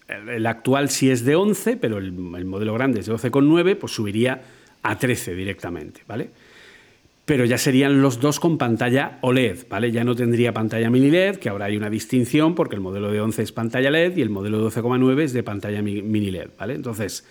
[0.08, 4.42] el actual si es de 11, pero el, modelo grande es de 12,9, pues subiría
[4.82, 6.28] a 13 directamente, ¿vale?
[7.24, 9.90] Pero ya serían los dos con pantalla OLED, ¿vale?
[9.90, 13.22] Ya no tendría pantalla mini LED, que ahora hay una distinción porque el modelo de
[13.22, 16.74] 11 es pantalla LED y el modelo de 12,9 es de pantalla mini LED, ¿vale?
[16.74, 17.24] Entonces,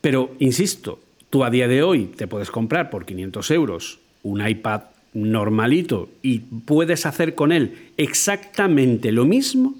[0.00, 4.82] pero insisto, tú a día de hoy te puedes comprar por 500 euros un iPad
[5.12, 9.74] normalito y puedes hacer con él exactamente lo mismo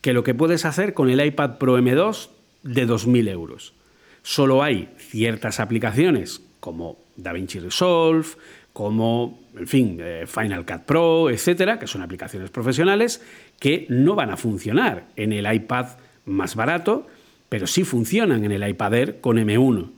[0.00, 2.28] que lo que puedes hacer con el iPad Pro M2
[2.62, 3.74] de 2.000 euros.
[4.22, 8.26] Solo hay ciertas aplicaciones como DaVinci Resolve,
[8.72, 13.22] como, en fin, eh, Final Cut Pro, etcétera, que son aplicaciones profesionales
[13.58, 15.86] que no van a funcionar en el iPad
[16.26, 17.08] más barato,
[17.48, 19.90] pero sí funcionan en el iPad Air con M1.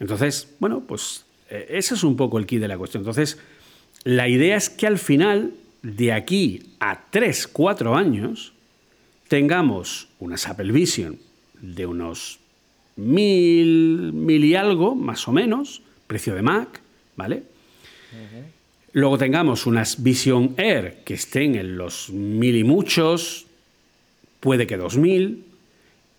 [0.00, 3.02] Entonces, bueno, pues eh, ese es un poco el key de la cuestión.
[3.02, 3.38] Entonces,
[4.04, 8.52] la idea es que al final, de aquí a 3, 4 años,
[9.28, 11.18] tengamos unas Apple Vision
[11.60, 12.40] de unos
[12.96, 16.80] mil, mil y algo, más o menos, precio de Mac,
[17.16, 17.44] ¿vale?
[18.92, 23.46] Luego tengamos unas Vision Air que estén en los mil y muchos,
[24.40, 25.44] puede que dos mil,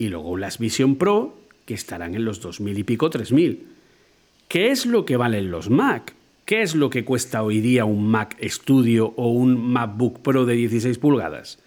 [0.04, 3.68] y luego las Vision Pro que estarán en los dos mil y pico, tres mil.
[4.50, 6.14] ¿Qué es lo que valen los Mac?
[6.46, 10.56] ¿Qué es lo que cuesta hoy día un Mac Studio o un MacBook Pro de
[10.56, 11.60] 16 pulgadas?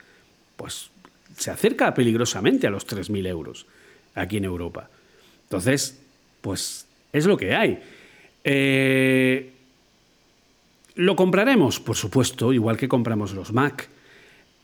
[0.57, 0.91] Pues
[1.37, 3.67] se acerca peligrosamente a los 3.000 euros
[4.15, 4.91] aquí en Europa.
[5.45, 5.99] Entonces,
[6.43, 7.79] pues es lo que hay.
[8.45, 9.51] Eh,
[10.95, 11.81] ¿Lo compraremos?
[11.81, 13.89] Por supuesto, igual que compramos los Mac.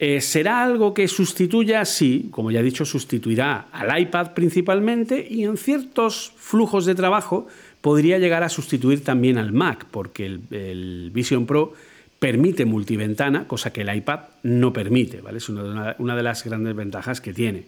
[0.04, 1.84] Eh, ¿Será algo que sustituya?
[1.84, 7.46] Sí, como ya he dicho, sustituirá al iPad principalmente y en ciertos flujos de trabajo
[7.80, 11.74] podría llegar a sustituir también al Mac, porque el Vision Pro
[12.18, 15.38] permite multiventana, cosa que el iPad no permite, ¿vale?
[15.38, 17.66] Es una, una de las grandes ventajas que tiene.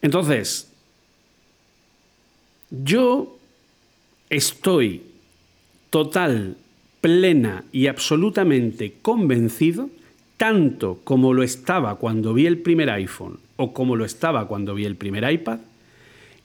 [0.00, 0.72] Entonces,
[2.70, 3.36] yo
[4.30, 5.02] estoy
[5.90, 6.56] total,
[7.02, 9.90] plena y absolutamente convencido,
[10.40, 14.86] tanto como lo estaba cuando vi el primer iPhone o como lo estaba cuando vi
[14.86, 15.58] el primer iPad,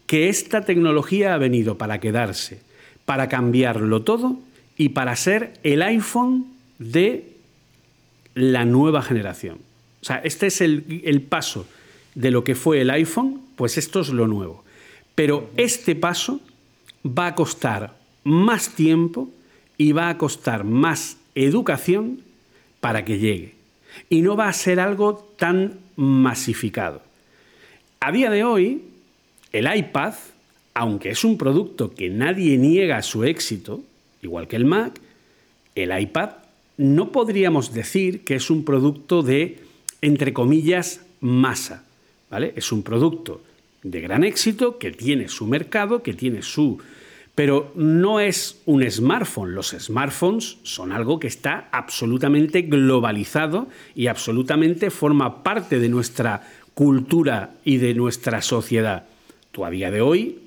[0.06, 2.60] que esta tecnología ha venido para quedarse,
[3.06, 4.38] para cambiarlo todo
[4.76, 7.38] y para ser el iPhone de
[8.34, 9.60] la nueva generación.
[10.02, 11.66] O sea, este es el, paso
[12.16, 14.66] de lo que fue el iPhone, pues esto es lo nuevo.
[15.16, 16.42] Pero este paso
[17.06, 19.30] va a costar más tiempo
[19.78, 22.20] y va a costar más educación
[22.82, 23.55] para que llegue.
[24.10, 27.02] Y no va a ser algo tan masificado.
[28.00, 28.82] A día de hoy,
[29.52, 30.14] el iPad,
[30.74, 33.84] aunque es un producto que nadie niega su éxito,
[34.22, 35.00] igual que el Mac,
[35.76, 36.32] el iPad
[36.78, 39.60] no podríamos decir que es un producto de,
[40.02, 41.86] entre comillas, masa.
[42.30, 42.54] ¿vale?
[42.56, 43.42] Es un producto
[43.84, 46.80] de gran éxito, que tiene su mercado, que tiene su...
[47.36, 49.54] Pero no es un smartphone.
[49.54, 57.52] Los smartphones son algo que está absolutamente globalizado y absolutamente forma parte de nuestra cultura
[57.66, 59.06] y de nuestra sociedad.
[59.52, 60.40] Tú a día de hoy,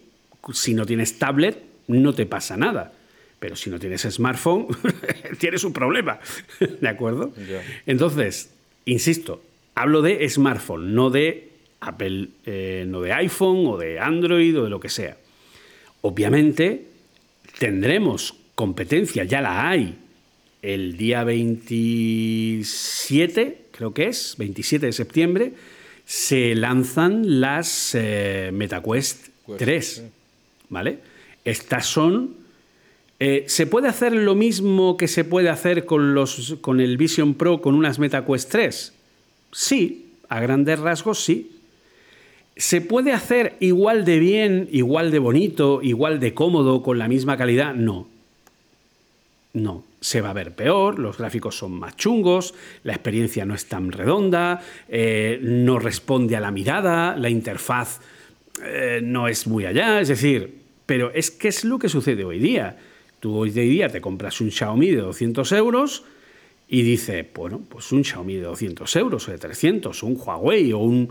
[0.53, 2.92] si no tienes tablet, no te pasa nada.
[3.38, 4.66] Pero si no tienes smartphone,
[5.38, 6.18] tienes un problema.
[6.81, 7.33] ¿De acuerdo?
[7.87, 8.55] Entonces,
[8.87, 9.42] insisto,
[9.74, 14.70] hablo de smartphone, no de Apple, eh, no de iPhone o de Android o de
[14.70, 15.16] lo que sea.
[16.01, 16.87] Obviamente,
[17.59, 19.97] tendremos competencia, ya la hay,
[20.63, 25.53] el día 27, creo que es, 27 de septiembre,
[26.05, 30.05] se lanzan las eh, MetaQuest 3.
[30.71, 30.99] ¿Vale?
[31.45, 32.37] Estas son.
[33.21, 37.35] Eh, ¿Se puede hacer lo mismo que se puede hacer con, los, con el Vision
[37.35, 38.93] Pro con unas MetaQuest 3?
[39.53, 41.58] Sí, a grandes rasgos sí.
[42.59, 47.37] ¿Se puede hacer igual de bien, igual de bonito, igual de cómodo, con la misma
[47.37, 47.73] calidad?
[47.73, 48.09] No.
[49.53, 53.66] No, se va a ver peor, los gráficos son más chungos, la experiencia no es
[53.66, 58.01] tan redonda, eh, no responde a la mirada, la interfaz
[58.64, 62.40] eh, no es muy allá, es decir, pero es que es lo que sucede hoy
[62.40, 62.77] día.
[63.21, 66.03] Tú hoy día te compras un Xiaomi de 200 euros
[66.68, 70.73] y dice, bueno, pues un Xiaomi de 200 euros o de 300, o un Huawei
[70.73, 71.09] o un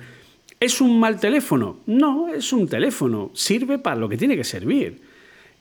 [0.59, 1.77] ¿Es un mal teléfono?
[1.85, 3.31] No, es un teléfono.
[3.33, 5.01] Sirve para lo que tiene que servir.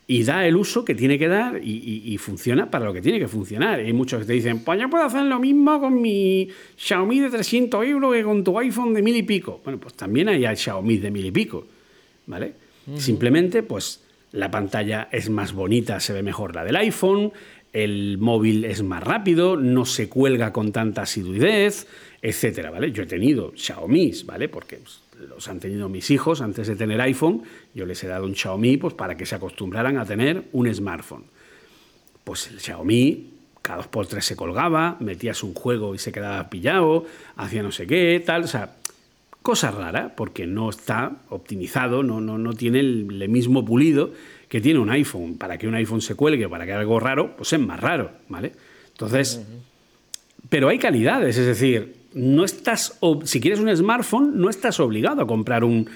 [0.08, 3.26] Y da el uso que tiene que dar y, funciona para lo que tiene que
[3.26, 3.80] funcionar.
[3.80, 7.30] Hay muchos que te dicen, pues yo puedo hacer lo mismo con mi Xiaomi de
[7.30, 9.60] 300 euros que con tu iPhone de mil y pico.
[9.64, 11.66] Bueno, pues también hay Xiaomi de mil y pico.
[12.26, 12.54] ¿Vale?
[12.96, 17.32] Simplemente, pues la pantalla es más bonita, se ve mejor la del iPhone,
[17.72, 21.86] el móvil es más rápido, no se cuelga con tanta asiduidez,
[22.28, 22.90] etcétera, ¿vale?
[22.90, 24.48] Yo he tenido Xiaomi, ¿vale?
[24.48, 28.24] Porque pues, los han tenido mis hijos antes de tener iPhone, yo les he dado
[28.24, 31.24] un Xiaomi pues, para que se acostumbraran a tener un smartphone.
[32.24, 33.30] Pues el Xiaomi
[33.62, 37.72] cada dos por tres se colgaba, metías un juego y se quedaba pillado, hacía no
[37.72, 38.76] sé qué, tal, o sea,
[39.42, 44.12] cosa rara, porque no está optimizado, no, no, no tiene el, mismo pulido
[44.48, 45.36] que tiene un iPhone.
[45.36, 48.52] Para que un iPhone se cuelgue, para que algo raro, pues es más raro, ¿vale?
[48.92, 49.44] Entonces,
[50.48, 55.26] pero hay calidades, es decir, no estás, si quieres un smartphone, no estás obligado a
[55.26, 55.86] comprar un,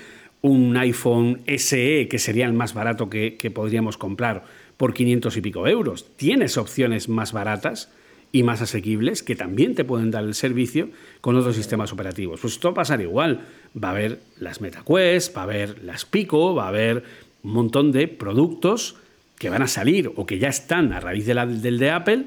[0.76, 4.44] iPhone SE, que sería el más barato que, podríamos comprar
[4.76, 6.14] por 500 y pico euros.
[6.16, 7.90] Tienes opciones más baratas
[8.32, 10.90] y más asequibles que también te pueden dar el servicio
[11.22, 12.40] con otros sistemas operativos.
[12.40, 13.40] Pues esto va a pasar igual.
[13.82, 17.02] Va a haber las MetaQuest, va a haber las Pico, va a haber
[17.42, 18.96] un montón de productos
[19.38, 22.26] que van a salir o que ya están a raíz del de Apple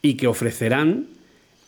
[0.00, 1.06] y que ofrecerán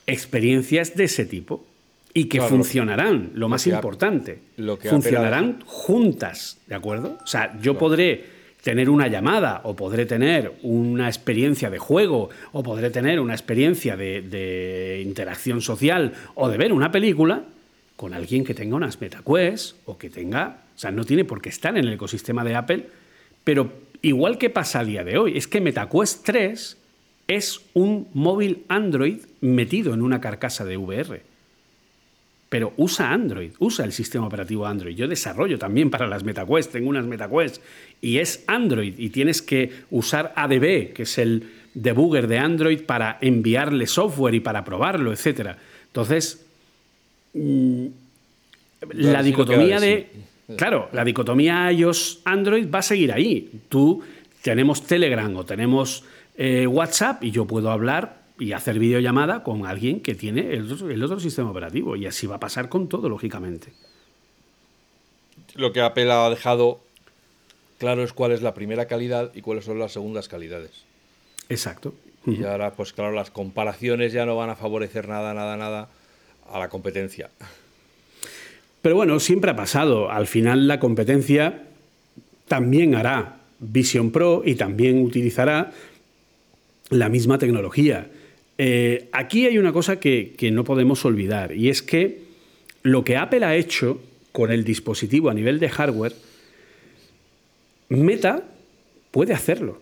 [0.07, 1.64] experiencias de ese tipo
[2.12, 7.19] y que funcionarán, lo, más importante, lo que funcionarán juntas, ¿de acuerdo?
[7.23, 8.25] O sea, yo podré
[8.62, 13.97] tener una llamada o podré tener una experiencia de juego o podré tener una experiencia
[13.97, 17.43] de, de interacción social o de ver una película
[17.97, 21.49] con alguien que tenga unas MetaQuest o que tenga, o sea, no tiene por qué
[21.49, 22.87] estar en el ecosistema de Apple,
[23.43, 26.77] pero igual que pasa a día de hoy, es que MetaQuest 3
[27.28, 31.22] es un móvil Android metido en una carcasa de VR.
[32.48, 34.94] Pero usa Android, usa el sistema operativo Android.
[34.94, 37.60] Yo desarrollo también para las MetaQuest, tengo unas MetaQuest
[38.00, 43.18] y es Android y tienes que usar ADB, que es el debugger de Android para
[43.20, 45.56] enviarle software y para probarlo, etc.
[45.87, 46.46] Entonces,
[47.32, 47.87] mm,
[48.92, 50.08] la dicotomía de...
[50.58, 53.50] Claro, la dicotomía iOS-Android va a seguir ahí.
[53.70, 54.02] Tú
[54.42, 56.04] tenemos Telegram o tenemos
[56.37, 61.20] eh, WhatsApp y yo puedo hablar y hacer videollamada con alguien que tiene el otro,
[61.20, 61.97] sistema operativo.
[61.97, 63.73] Y así va a pasar con todo, lógicamente.
[65.55, 66.81] Lo que Apple ha dejado
[67.79, 70.85] claro es cuál es la primera calidad y cuáles son las segundas calidades.
[71.49, 71.94] Exacto.
[72.27, 75.88] Y ahora, pues claro, las comparaciones ya no van a favorecer nada, nada, nada
[76.51, 77.31] a la competencia.
[78.81, 80.11] Pero bueno, siempre ha pasado.
[80.11, 81.64] Al final la competencia
[82.49, 85.73] también hará Vision Pro y también utilizará
[86.90, 88.09] la misma tecnología.
[88.59, 92.23] Eh, aquí hay una cosa que, no podemos olvidar y es que
[92.83, 94.01] lo que Apple ha hecho
[94.33, 96.12] con el dispositivo a nivel de hardware,
[97.88, 98.44] Meta
[99.11, 99.81] puede hacerlo.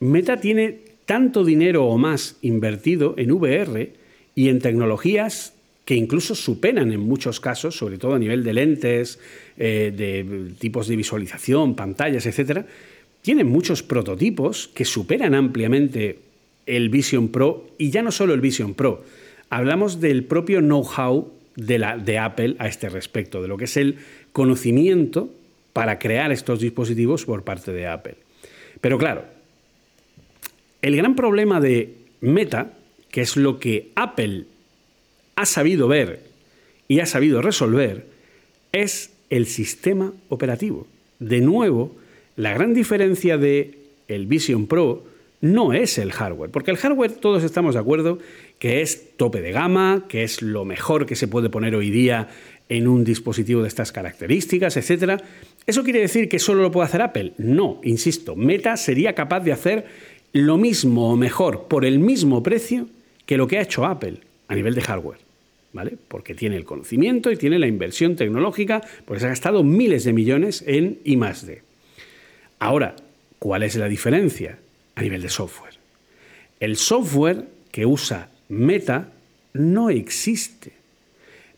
[0.00, 3.92] Meta tiene tanto dinero o más invertido en VR
[4.34, 9.18] y en tecnologías que incluso superan en muchos casos, sobre todo a nivel de lentes,
[9.58, 12.66] eh, de tipos de visualización, pantallas, etcétera,
[13.22, 16.18] tienen muchos prototipos que superan ampliamente
[16.66, 19.04] el Vision Pro y ya no solo el Vision Pro.
[19.50, 23.96] Hablamos del propio know-how de, Apple a este respecto, de lo que es el
[24.32, 25.30] conocimiento
[25.72, 28.16] para crear estos dispositivos por parte de Apple.
[28.80, 29.24] Pero claro,
[30.82, 32.72] el gran problema de Meta,
[33.10, 34.44] que es lo que Apple
[35.36, 36.22] ha sabido ver
[36.88, 38.06] y ha sabido resolver,
[38.72, 40.86] es el sistema operativo.
[41.18, 41.96] De nuevo,
[42.40, 43.74] la gran diferencia de
[44.08, 45.04] el Vision Pro
[45.42, 48.18] no es el hardware, porque el hardware todos estamos de acuerdo
[48.58, 52.28] que es tope de gama, que es lo mejor que se puede poner hoy día
[52.70, 55.20] en un dispositivo de estas características, etc.
[55.66, 57.34] ¿Eso quiere decir que solo lo puede hacer Apple?
[57.36, 59.84] No, insisto, Meta sería capaz de hacer
[60.32, 62.86] lo mismo o mejor por el mismo precio
[63.26, 64.14] que lo que ha hecho Apple
[64.48, 65.18] a nivel de hardware.
[65.72, 65.92] ¿Vale?
[66.08, 70.12] Porque tiene el conocimiento y tiene la inversión tecnológica, porque se ha gastado miles de
[70.12, 71.69] millones en I+D.
[72.60, 72.94] Ahora,
[73.38, 74.58] ¿cuál es la diferencia
[74.94, 75.74] a nivel de software?
[76.60, 79.08] El software que usa Meta
[79.54, 80.72] no existe.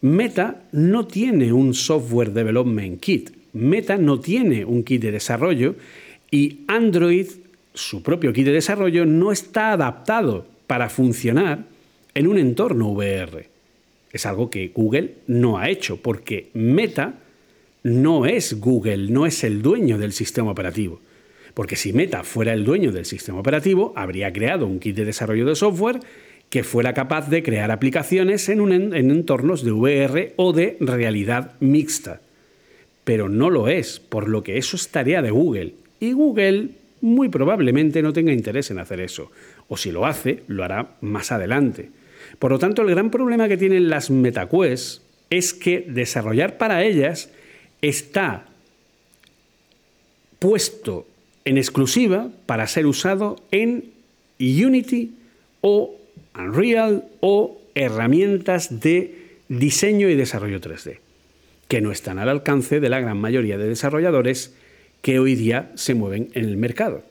[0.01, 3.31] Meta no tiene un software development kit.
[3.53, 5.75] Meta no tiene un kit de desarrollo
[6.31, 7.27] y Android,
[7.75, 11.65] su propio kit de desarrollo, no está adaptado para funcionar
[12.15, 13.49] en un entorno VR.
[14.13, 17.15] Es algo que Google no ha hecho porque Meta
[17.83, 21.01] no es Google, no es el dueño del sistema operativo.
[21.55, 25.47] Porque si Meta fuera el dueño del sistema operativo, habría creado un kit de desarrollo
[25.47, 26.01] de software
[26.49, 32.20] que fuera capaz de crear aplicaciones en, en entornos de VR o de realidad mixta.
[33.05, 35.74] Pero no lo es, por lo que eso es tarea de Google.
[35.99, 36.70] Y Google
[37.01, 39.30] muy probablemente no tenga interés en hacer eso.
[39.68, 41.91] O si lo hace, lo hará más adelante.
[42.39, 47.30] Por lo tanto, el gran problema que tienen las MetaQuest es que desarrollar para ellas
[47.83, 48.47] está
[50.39, 51.07] puesto
[51.45, 53.93] en exclusiva para ser usado en
[54.39, 55.12] Unity
[55.61, 55.97] o
[56.35, 60.99] Unreal o herramientas de diseño y desarrollo 3D,
[61.68, 64.55] que no están al alcance de la gran mayoría de desarrolladores
[65.03, 67.03] que hoy día se mueven en el mercado.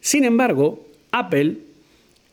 [0.00, 1.56] Sin embargo, Apple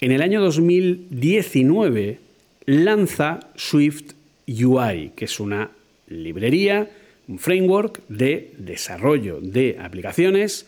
[0.02, 2.20] en el año 2019
[2.66, 4.14] lanza Swift
[4.48, 5.72] UI, que es una
[6.08, 6.90] librería,
[7.28, 10.68] un framework de desarrollo de aplicaciones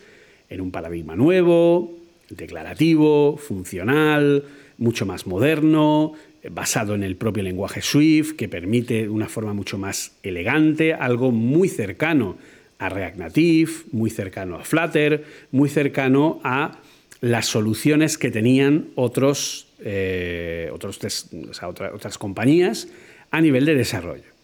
[0.50, 1.98] en un paradigma nuevo,
[2.30, 4.44] declarativo, funcional,
[4.78, 6.14] mucho más moderno,
[6.52, 11.68] basado en el propio lenguaje Swift, que permite una forma mucho más elegante, algo muy
[11.68, 12.38] cercano
[12.80, 16.80] a React Native, muy cercano a Flutter, muy cercano a
[17.22, 22.88] las soluciones que tenían otros, eh, otras compañías
[23.32, 24.37] a nivel de desarrollo.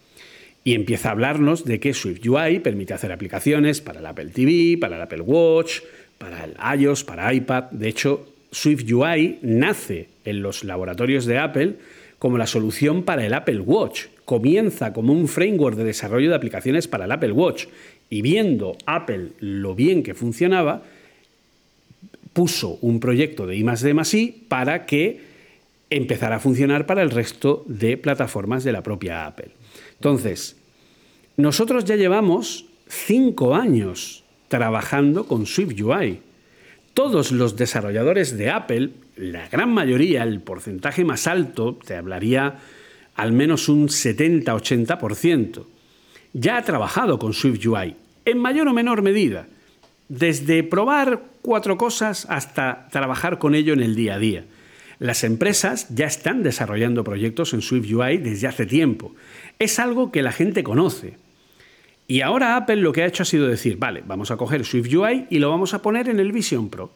[0.64, 4.78] Y empieza a hablarnos de que Swift UI permite hacer aplicaciones para el Apple TV,
[4.80, 5.80] para el Apple Watch,
[6.18, 7.64] para el iOS, para iPad.
[7.64, 11.74] De hecho, Swift UI nace en los laboratorios de Apple
[12.18, 14.06] como la solución para el Apple Watch.
[14.24, 17.66] Comienza como un framework de desarrollo de aplicaciones para el Apple Watch
[18.08, 20.82] y viendo Apple lo bien que funcionaba,
[22.32, 25.20] puso un proyecto de I+D+I para que
[25.90, 29.50] empezara a funcionar para el resto de plataformas de la propia Apple.
[29.96, 30.56] Entonces,
[31.36, 36.20] nosotros ya llevamos cinco años trabajando con Swift UI.
[36.92, 42.60] Todos los desarrolladores de Apple, la gran mayoría, el porcentaje más alto, te hablaría
[43.14, 45.64] al menos un 70-80%,
[46.32, 49.46] ya ha trabajado con Swift UI, en mayor o menor medida,
[50.08, 54.44] desde probar cuatro cosas hasta trabajar con ello en el día a día.
[54.98, 59.14] Las empresas ya están desarrollando proyectos en Swift UI desde hace tiempo.
[59.58, 61.16] Es algo que la gente conoce.
[62.06, 64.92] Y ahora Apple lo que ha hecho ha sido decir, vale, vamos a coger Swift
[64.94, 66.92] UI y lo vamos a poner en el Vision Pro.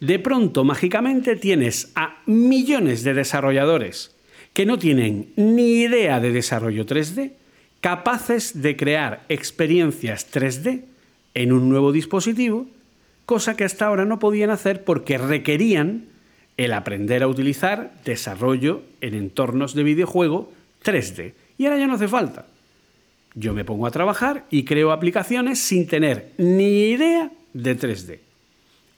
[0.00, 4.14] De pronto, mágicamente, tienes a millones de desarrolladores
[4.52, 7.32] que no tienen ni idea de desarrollo 3D,
[7.80, 10.82] capaces de crear experiencias 3D
[11.34, 12.66] en un nuevo dispositivo,
[13.26, 16.06] cosa que hasta ahora no podían hacer porque requerían
[16.56, 20.52] el aprender a utilizar desarrollo en entornos de videojuego
[20.84, 21.34] 3D.
[21.58, 22.46] Y ahora ya no hace falta.
[23.34, 28.18] Yo me pongo a trabajar y creo aplicaciones sin tener ni idea de 3D.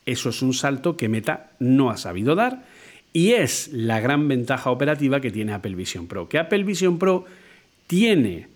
[0.06, 2.64] Eso es un salto que Meta no ha sabido dar
[3.12, 6.28] y es la gran ventaja operativa que tiene Apple Vision Pro.
[6.28, 7.24] Que Apple Vision Pro
[7.86, 8.48] tiene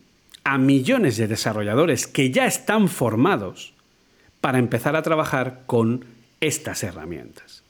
[0.45, 3.73] a millones de desarrolladores que ya están formados
[4.41, 6.05] para empezar a trabajar con
[6.41, 7.63] estas herramientas.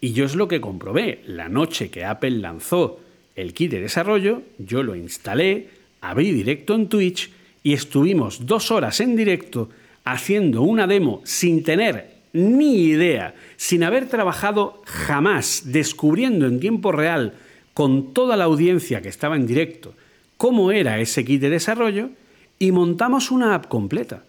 [0.00, 1.22] Y yo es lo que comprobé.
[1.26, 3.00] La noche que Apple lanzó
[3.34, 5.70] el kit de desarrollo, yo lo instalé,
[6.10, 7.30] abrí directo en Twitch
[7.62, 9.68] y estuvimos dos horas en directo
[10.04, 17.34] haciendo una demo sin tener ni idea, sin haber trabajado jamás, descubriendo en tiempo real
[17.74, 19.94] con toda la audiencia que estaba en directo
[20.38, 22.10] cómo era ese kit de desarrollo
[22.58, 24.24] y montamos una app completa,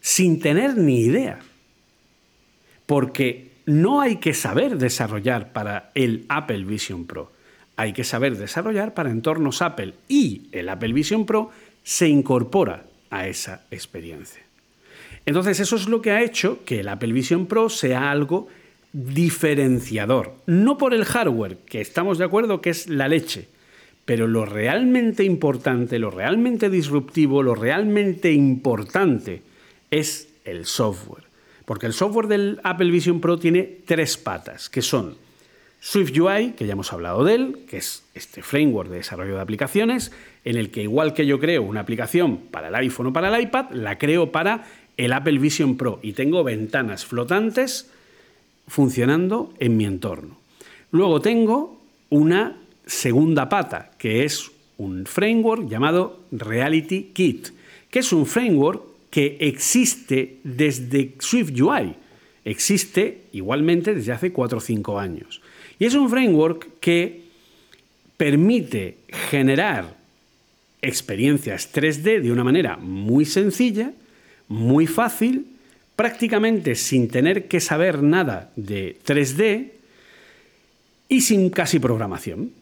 [0.00, 1.40] sin tener ni idea.
[2.86, 7.30] Porque no hay que saber desarrollar para el Apple Vision Pro,
[7.78, 11.50] hay que saber desarrollar para entornos Apple y el Apple Vision Pro
[11.84, 14.42] se incorpora a esa experiencia.
[15.24, 18.48] Entonces eso es lo que ha hecho que el Apple Vision Pro sea algo
[18.92, 23.46] diferenciador, no por el hardware, que estamos de acuerdo que es la leche,
[24.04, 29.42] pero lo realmente importante, lo realmente disruptivo, lo realmente importante
[29.92, 31.24] es el software.
[31.64, 35.27] Porque el software del Apple Vision Pro tiene tres patas, que son
[35.80, 40.12] SwiftUI, que ya hemos hablado de él, que es este framework de desarrollo de aplicaciones,
[40.44, 43.42] en el que igual que yo creo una aplicación para el iPhone o para el
[43.42, 44.66] iPad, la creo para
[44.96, 47.90] el Apple Vision Pro y tengo ventanas flotantes
[48.66, 50.38] funcionando en mi entorno.
[50.90, 57.48] Luego tengo una segunda pata, que es un framework llamado Reality Kit,
[57.90, 61.94] que es un framework que existe desde SwiftUI.
[62.44, 65.42] Existe igualmente desde hace 4 o 5 años.
[65.78, 67.22] Y es un framework que
[68.16, 68.98] permite
[69.30, 69.96] generar
[70.82, 73.92] experiencias 3D de una manera muy sencilla,
[74.48, 75.46] muy fácil,
[75.96, 79.70] prácticamente sin tener que saber nada de 3D
[81.08, 82.52] y sin casi programación.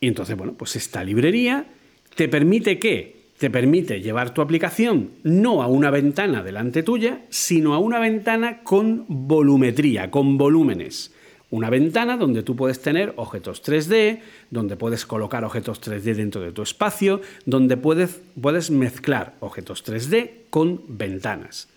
[0.00, 1.66] Y entonces, bueno, pues esta librería
[2.14, 7.72] te permite que te permite llevar tu aplicación no a una ventana delante tuya, sino
[7.72, 11.10] a una ventana con volumetría, con volúmenes.
[11.50, 14.20] Una ventana donde tú puedes tener objetos 3D,
[14.50, 20.30] donde puedes colocar objetos 3D dentro de tu espacio, donde puedes, puedes mezclar objetos 3D
[20.50, 21.68] con ventanas.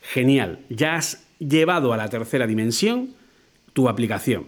[0.00, 3.10] Genial, ya has llevado a la tercera dimensión
[3.74, 4.46] tu aplicación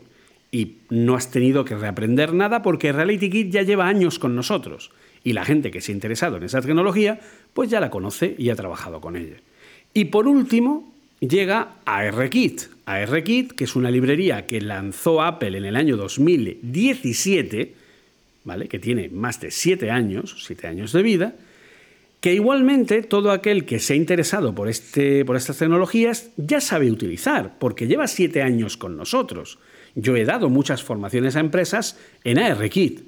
[0.51, 4.91] y no has tenido que reaprender nada porque Reality Kit ya lleva años con nosotros
[5.23, 7.21] y la gente que se ha interesado en esa tecnología,
[7.53, 9.37] pues ya la conoce y ha trabajado con ella.
[9.93, 12.63] Y por último, llega ARKit.
[12.87, 17.75] ARKit, que es una librería que lanzó Apple en el año 2017,
[18.45, 18.69] ¿vale?
[18.69, 21.35] que tiene más de siete años, siete años de vida,
[22.21, 26.91] que igualmente todo aquel que se ha interesado por, este, por estas tecnologías ya sabe
[26.91, 29.59] utilizar, porque lleva siete años con nosotros.
[29.95, 33.01] Yo he dado muchas formaciones a empresas en ARKit.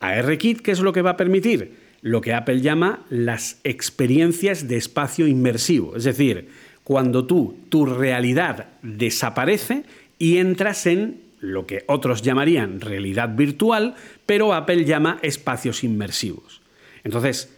[0.00, 1.90] ARKit, ¿qué es lo que va a permitir?
[2.02, 5.96] Lo que Apple llama las experiencias de espacio inmersivo.
[5.96, 6.48] Es decir,
[6.90, 9.84] cuando tú, tu realidad desaparece
[10.18, 13.94] y entras en lo que otros llamarían realidad virtual,
[14.26, 16.62] pero Apple llama espacios inmersivos.
[17.04, 17.56] Entonces,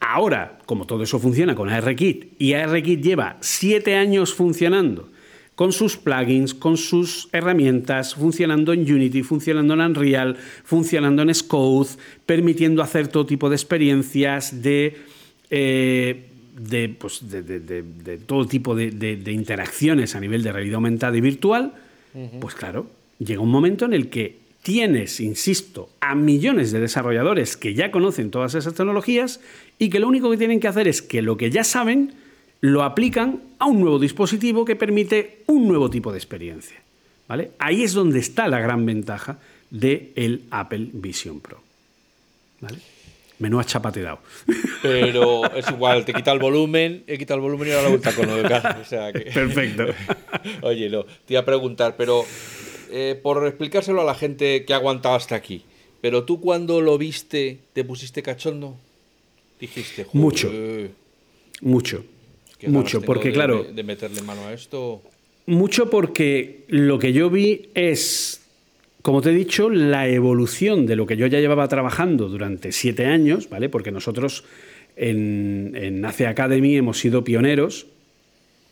[0.00, 5.08] ahora, como todo eso funciona con ARKit y ARKit lleva siete años funcionando
[5.54, 11.90] con sus plugins, con sus herramientas, funcionando en Unity, funcionando en Unreal, funcionando en Scode,
[12.26, 14.96] permitiendo hacer todo tipo de experiencias, de,
[15.48, 16.33] eh,
[16.98, 21.72] pues, de, todo tipo de, interacciones a nivel de realidad aumentada y virtual,
[22.40, 22.86] pues claro,
[23.18, 28.30] llega un momento en el que tienes, insisto, a millones de desarrolladores que ya conocen
[28.30, 29.40] todas esas tecnologías
[29.78, 32.14] y que lo único que tienen que hacer es que lo que ya saben,
[32.60, 36.80] lo aplican a un nuevo dispositivo que permite un nuevo tipo de experiencia.
[37.28, 37.50] ¿vale?
[37.58, 39.38] Ahí es donde está la gran ventaja
[39.70, 41.60] del Apple Vision Pro.
[42.60, 42.78] ¿vale?
[43.38, 44.20] Menuda chapa te he dado.
[44.82, 48.14] Pero es igual, te quita el volumen, he quitado el volumen y ahora la vuelta
[48.14, 48.78] con lo de casa.
[49.12, 49.86] Perfecto.
[50.62, 52.24] Oye, no, te iba a preguntar, pero
[52.90, 55.64] eh, por explicárselo a la gente que ha aguantado hasta aquí,
[56.00, 58.76] pero tú cuando lo viste, ¿te pusiste cachondo?
[59.58, 60.52] Dijiste, Mucho.
[61.60, 62.04] Mucho.
[62.66, 63.64] Mucho, porque claro...
[63.64, 65.02] De, meterle mano a esto...
[65.46, 68.43] Mucho porque lo que yo vi es,
[69.04, 73.04] como te he dicho, la evolución de lo que yo ya llevaba trabajando durante siete
[73.04, 73.68] años, ¿vale?
[73.68, 74.44] Porque nosotros
[74.96, 77.86] en, en Academy hemos sido pioneros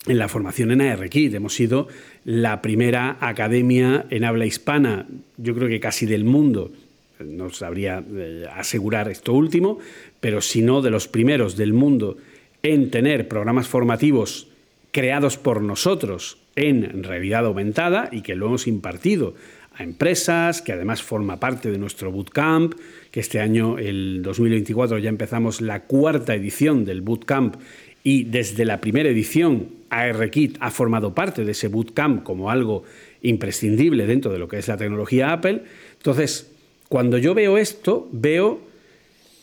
[0.07, 1.35] en la formación en ARKit.
[1.35, 1.87] Hemos sido
[2.25, 5.07] la primera academia en habla hispana,
[5.37, 6.73] yo creo que casi del mundo,
[7.21, 9.81] no sabría eh, asegurar esto último,
[10.19, 12.17] pero si no de los primeros del mundo
[12.63, 14.49] en tener programas formativos
[14.93, 19.35] creados por nosotros en realidad aumentada y que lo hemos impartido
[19.77, 22.75] a empresas, que además forma parte de nuestro bootcamp,
[23.11, 27.57] que este año, el 2024, ya empezamos la cuarta edición del bootcamp
[28.05, 32.85] y desde la primera edición ARKit ha formado parte de ese bootcamp como algo
[33.23, 35.63] imprescindible dentro de lo que es la tecnología Apple.
[35.99, 36.51] Entonces,
[36.89, 38.61] cuando yo veo esto, veo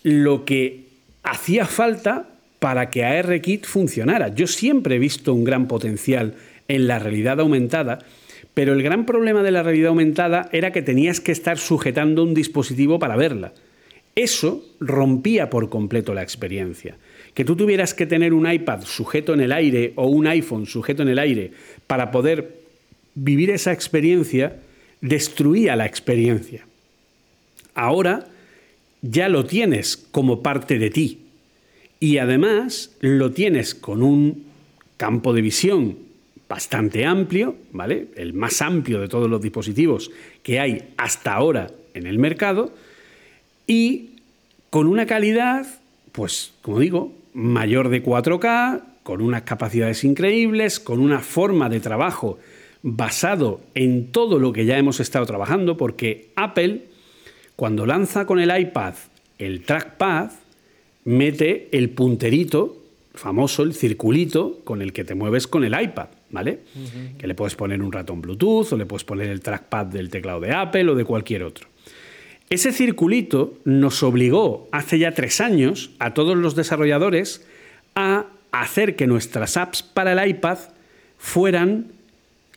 [0.03, 0.85] lo que
[1.23, 4.33] hacía falta para que ARKit funcionara.
[4.35, 6.35] Yo siempre he visto un gran potencial
[6.67, 7.99] en la realidad aumentada,
[8.59, 12.33] pero el gran problema de la realidad aumentada era que tenías que estar sujetando un
[12.33, 13.53] dispositivo para verla.
[14.15, 16.97] Eso rompía por completo la experiencia.
[17.33, 21.03] Que tú tuvieras que tener un iPad sujeto en el aire o un iPhone sujeto
[21.03, 21.53] en el aire
[21.87, 22.59] para poder
[23.15, 24.57] vivir esa experiencia,
[24.99, 26.67] destruía la experiencia.
[27.75, 28.27] Ahora
[29.01, 31.19] ya lo tienes como parte de ti
[32.01, 34.43] y además lo tienes con un
[34.97, 36.08] campo de visión
[36.49, 38.07] bastante amplio, ¿vale?
[38.15, 40.11] El más amplio de todos los dispositivos
[40.43, 42.73] que hay hasta ahora en el mercado
[43.67, 44.09] y
[44.71, 45.67] con una calidad,
[46.11, 52.39] pues como digo, mayor de 4K, con unas capacidades increíbles, con una forma de trabajo
[52.81, 56.85] basado en todo lo que ya hemos estado trabajando, porque Apple,
[57.55, 58.95] cuando lanza con el iPad
[59.37, 60.31] el trackpad,
[61.05, 62.77] mete el punterito
[63.13, 66.59] famoso, el circulito con el que te mueves con el iPad, ¿vale?
[67.17, 70.39] Que le puedes poner un ratón Bluetooth o le puedes poner el trackpad del teclado
[70.39, 71.67] de Apple o de cualquier otro.
[72.49, 77.45] Ese circulito nos obligó hace ya tres años a todos los desarrolladores
[77.95, 80.57] a hacer que nuestras apps para el iPad
[81.17, 81.91] fueran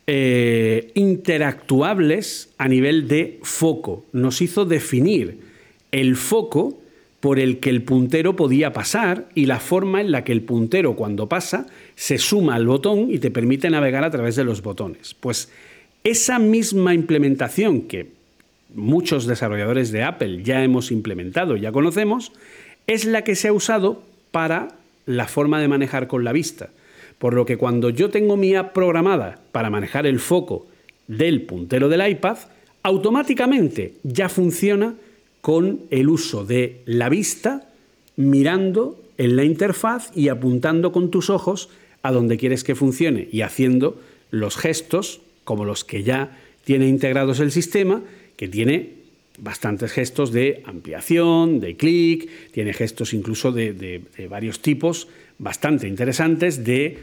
[0.07, 4.07] eh, interactuables a nivel de foco.
[4.13, 5.41] Nos hizo definir
[5.91, 6.81] el foco
[7.23, 10.97] por el que el puntero podía pasar y la forma en la que el puntero
[10.97, 15.15] cuando pasa se suma al botón y te permite navegar a través de los botones.
[15.15, 15.49] Pues
[16.03, 18.11] esa misma implementación que
[18.75, 22.33] muchos desarrolladores de Apple ya hemos implementado, ya conocemos,
[22.89, 24.03] es la que se ha usado
[24.33, 24.71] para
[25.07, 26.71] la forma de manejar con la vista.
[27.21, 30.67] Por lo que cuando yo tengo mi app programada para manejar el foco
[31.07, 32.39] del puntero del iPad,
[32.83, 34.97] automáticamente ya funciona
[35.43, 37.69] con el uso de la vista
[38.17, 41.69] mirando en la interfaz y apuntando con tus ojos
[42.03, 47.41] a donde quieres que funcione y haciendo los gestos como los que ya tiene integrados
[47.41, 48.03] el sistema,
[48.37, 49.03] que tiene
[49.39, 56.99] bastantes gestos de ampliación, de clic, tiene gestos incluso de, varios tipos bastante interesantes de,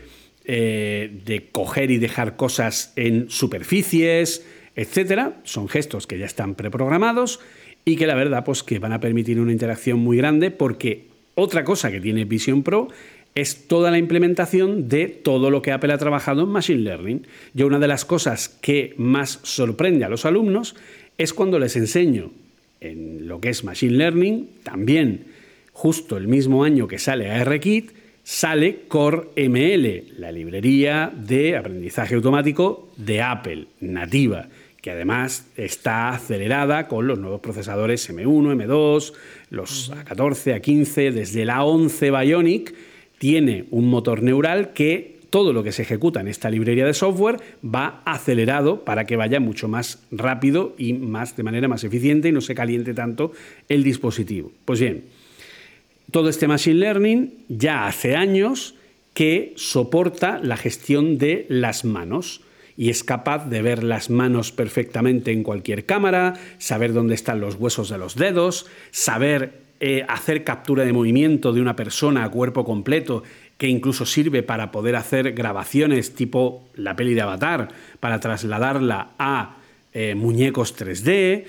[0.46, 4.46] eh, de coger y dejar cosas en superficies,
[4.78, 5.42] etcétera.
[5.44, 7.42] Son gestos que ya están preprogramados
[7.86, 11.64] y que la verdad pues que van a permitir una interacción muy grande porque otra
[11.64, 12.90] cosa que tiene Vision Pro
[13.36, 17.28] es toda la implementación de todo lo que Apple ha trabajado en Machine Learning.
[17.54, 20.76] Yo una de las cosas que más sorprende a los alumnos
[21.18, 22.32] es cuando les enseño
[22.82, 25.26] en lo que es Machine Learning, también
[25.74, 27.92] justo el mismo año que sale ARKit,
[28.24, 34.48] sale Core ML, la librería de aprendizaje automático de Apple, nativa
[34.82, 39.14] que además está acelerada con los nuevos procesadores M1, M2,
[39.50, 42.74] los A14, A15, desde la A11 Bionic,
[43.18, 47.38] tiene un motor neural que todo lo que se ejecuta en esta librería de software
[47.64, 52.32] va acelerado para que vaya mucho más rápido y más de manera más eficiente y
[52.32, 53.34] no se caliente tanto
[53.68, 54.52] el dispositivo.
[54.66, 55.04] Pues bien,
[56.12, 58.76] todo este machine learning ya hace años
[59.14, 62.42] que soporta la gestión de las manos
[62.80, 67.56] y es capaz de ver las manos perfectamente en cualquier cámara, saber dónde están los
[67.56, 69.52] huesos de los dedos, saber
[69.82, 73.24] eh, hacer captura de movimiento de una persona a cuerpo completo
[73.58, 77.68] que incluso sirve para poder hacer grabaciones tipo la peli de Avatar,
[78.00, 79.58] para trasladarla a
[79.94, 81.44] eh, muñecos 3D.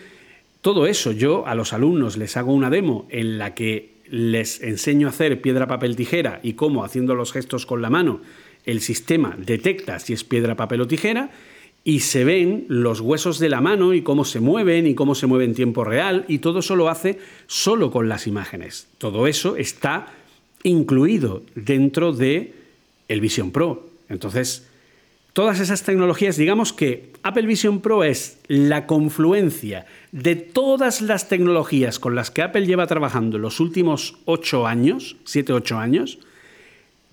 [0.63, 5.07] Todo eso yo a los alumnos les hago una demo en la que les enseño
[5.07, 8.21] a hacer piedra, papel, tijera y cómo haciendo los gestos con la mano
[8.65, 11.31] el sistema detecta si es piedra, papel o tijera
[11.83, 15.27] y se ven los huesos de la mano y cómo se mueven y cómo se
[15.27, 18.89] mueve en tiempo real y todo eso lo hace solo con las imágenes.
[18.99, 20.07] Todo eso está
[20.63, 22.55] incluido dentro de
[23.09, 23.89] el Vision Pro.
[24.09, 24.69] Entonces,
[25.33, 31.99] todas esas tecnologías, digamos que Apple Vision Pro es la confluencia de todas las tecnologías
[31.99, 36.19] con las que Apple lleva trabajando los últimos 8 años, 7, 8 años,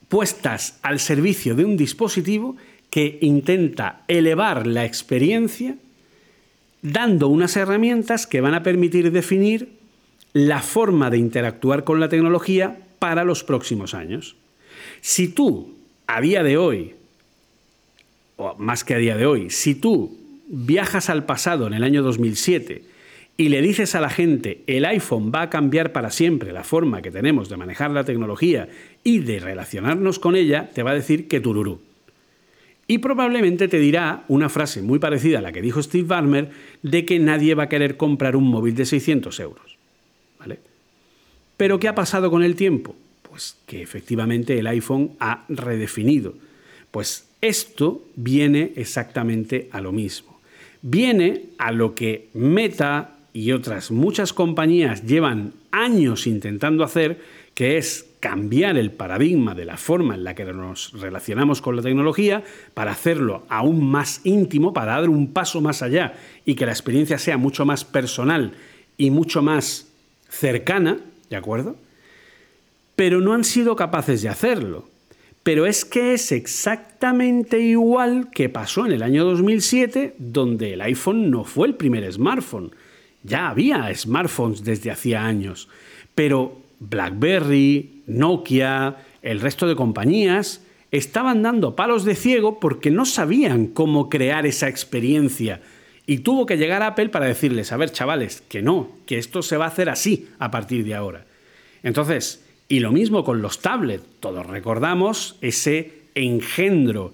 [0.10, 2.56] puestas al servicio de un dispositivo
[2.90, 5.76] que intenta elevar la experiencia
[6.82, 9.70] dando unas herramientas que van a permitir definir
[10.34, 14.36] la forma de interactuar con la tecnología para los próximos años.
[15.02, 16.96] Si tú, a día de hoy,
[18.38, 22.04] o más que a día de hoy, si tú viajas al pasado en el año
[22.04, 22.84] 2007
[23.38, 27.04] y le dices a la gente el iPhone va a cambiar para siempre la forma
[27.04, 28.68] que tenemos de manejar la tecnología
[29.04, 31.80] y de relacionarnos con ella, te va a decir que tururú.
[32.88, 36.50] Y probablemente te dirá una frase muy parecida a la que dijo Steve Ballmer
[36.82, 39.78] de que nadie va a querer comprar un móvil de 600 euros.
[40.40, 40.60] ¿Vale?
[41.58, 42.96] Pero ¿qué ha pasado con el tiempo?
[43.30, 46.34] Pues que efectivamente el iPhone ha redefinido.
[46.90, 50.40] Pues esto viene exactamente a lo mismo.
[50.82, 57.22] Viene a lo que Meta, y otras muchas compañías llevan años intentando hacer,
[57.54, 61.84] que es cambiar el paradigma de la forma en la que nos relacionamos con la
[61.84, 66.16] tecnología para hacerlo aún más íntimo, para dar un paso más allá
[66.46, 68.54] y que la experiencia sea mucho más personal
[68.98, 69.88] y mucho más
[70.30, 70.98] cercana,
[71.30, 71.76] ¿de acuerdo?
[72.96, 74.90] Pero no han sido capaces de hacerlo.
[75.44, 81.30] Pero es que es exactamente igual que pasó en el año 2007, donde el iPhone
[81.30, 82.72] no fue el primer smartphone
[83.28, 85.68] ya había smartphones desde hacía años,
[86.16, 90.62] pero BlackBerry, Nokia, el resto de compañías
[90.92, 95.62] estaban dando palos de ciego porque no sabían cómo crear esa experiencia.
[96.06, 99.58] Y tuvo que llegar Apple para decirles, a ver chavales, que no, que esto se
[99.58, 101.26] va a hacer así a partir de ahora.
[101.84, 107.14] Entonces, y lo mismo con los tablets, todos recordamos ese engendro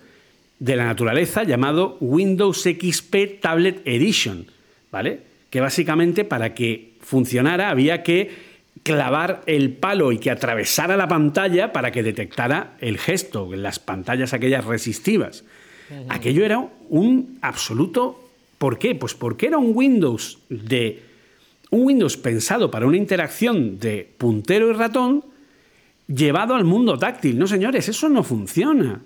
[0.59, 4.45] de la naturaleza llamado Windows XP Tablet Edition,
[4.91, 5.32] ¿vale?
[5.53, 8.31] Que básicamente para que funcionara había que
[8.81, 14.33] clavar el palo y que atravesara la pantalla para que detectara el gesto, las pantallas
[14.33, 15.43] aquellas resistivas.
[16.09, 18.23] Aquello era un absoluto
[18.63, 18.95] ¿Por qué?
[18.95, 21.03] Pues porque era un Windows de
[21.69, 25.25] un Windows pensado para una interacción de puntero y ratón
[26.07, 27.37] llevado al mundo táctil.
[27.37, 29.01] No, señores, eso no funciona.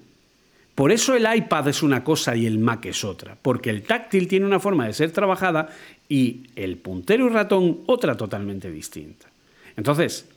[0.77, 4.27] Por eso el iPad es una cosa y el Mac es otra, porque el táctil
[4.27, 5.69] tiene una forma de ser trabajada
[6.07, 9.27] y el puntero y ratón otra totalmente distinta.
[9.75, 10.29] Entonces,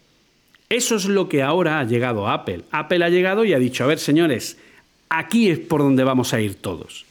[0.70, 2.62] eso es lo que ahora ha llegado a Apple.
[2.70, 4.56] Apple ha llegado y ha dicho, a ver, señores,
[5.10, 7.04] aquí es por donde vamos a ir todos.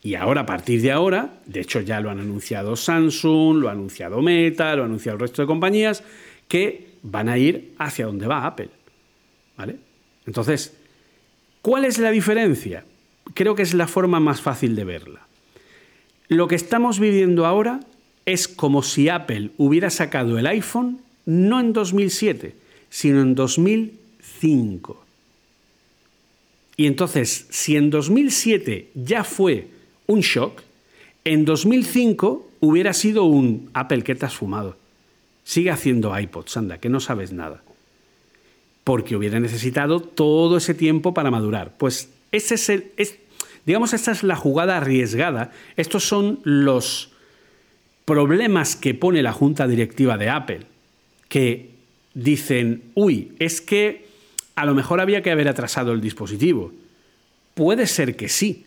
[0.00, 3.72] Y ahora, a partir de ahora, de hecho ya lo han anunciado Samsung, lo ha
[3.72, 6.04] anunciado Meta, lo ha anunciado el resto de compañías,
[6.46, 8.68] que van a ir hacia donde va Apple.
[9.56, 9.74] ¿Vale?
[10.26, 10.76] Entonces,
[11.62, 12.84] ¿cuál es la diferencia?
[13.34, 15.20] Creo que es la forma más fácil de verla.
[16.28, 17.80] Lo que estamos viviendo ahora
[18.26, 22.54] es como si Apple hubiera sacado el iPhone no en 2007,
[22.90, 25.04] sino en 2005.
[26.76, 29.68] Y entonces, si en 2007 ya fue
[30.06, 30.62] un shock,
[31.24, 34.76] en 2005 hubiera sido un Apple que te has fumado.
[35.44, 37.62] Sigue haciendo iPods, anda, que no sabes nada.
[38.84, 41.76] Porque hubiera necesitado todo ese tiempo para madurar.
[41.78, 42.90] Pues ese es el.
[43.64, 45.52] digamos, esta es la jugada arriesgada.
[45.76, 47.12] Estos son los
[48.04, 50.60] problemas que pone la junta directiva de Apple
[51.28, 51.70] que
[52.14, 54.06] dicen, uy, es que
[54.54, 56.72] a lo mejor había que haber atrasado el dispositivo.
[57.54, 58.66] Puede ser que sí.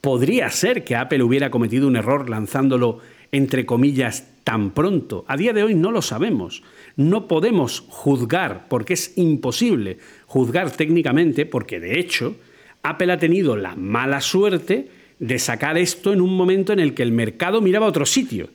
[0.00, 2.98] Podría ser que Apple hubiera cometido un error lanzándolo,
[3.32, 5.24] entre comillas, tan pronto.
[5.26, 6.62] A día de hoy no lo sabemos.
[6.96, 12.36] No podemos juzgar, porque es imposible juzgar técnicamente, porque de hecho
[12.82, 14.88] Apple ha tenido la mala suerte
[15.18, 18.50] de sacar esto en un momento en el que el mercado miraba a otro sitio.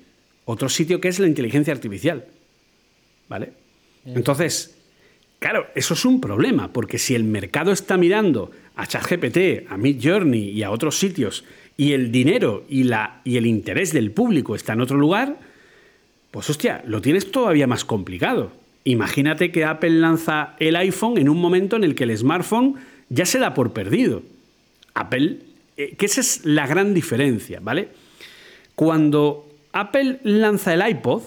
[0.45, 2.25] Otro sitio que es la inteligencia artificial.
[3.27, 3.53] ¿Vale?
[4.05, 4.77] Entonces,
[5.39, 10.49] claro, eso es un problema, porque si el mercado está mirando a ChatGPT, a Midjourney
[10.49, 11.43] y a otros sitios,
[11.77, 15.37] y el dinero y, la, y el interés del público está en otro lugar,
[16.31, 18.51] pues hostia, lo tienes todavía más complicado.
[18.83, 22.75] Imagínate que Apple lanza el iPhone en un momento en el que el smartphone
[23.09, 24.23] ya se da por perdido.
[24.93, 25.39] Apple,
[25.77, 27.89] eh, que esa es la gran diferencia, ¿vale?
[28.75, 31.23] Cuando Apple lanza el iPod,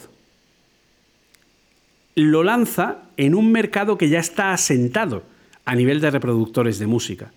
[2.14, 5.24] lo lanza en un mercado que ya está asentado
[5.64, 7.32] a nivel de reproductores de música.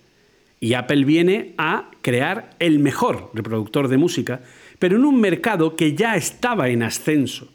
[0.60, 4.40] Y Apple viene a crear el mejor reproductor de música,
[4.78, 7.48] pero en un mercado que ya estaba en ascenso.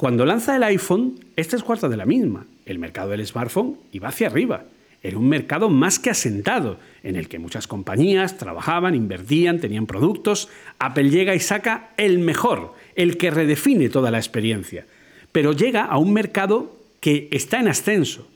[0.00, 2.46] Cuando lanza el iPhone, este es cuarto de la misma.
[2.64, 4.64] El mercado del smartphone iba hacia arriba.
[5.02, 10.48] Era un mercado más que asentado, en el que muchas compañías trabajaban, invertían, tenían productos.
[10.78, 14.86] Apple llega y saca el mejor, el que redefine toda la experiencia
[15.32, 18.28] pero llega a un mercado que está en ascenso.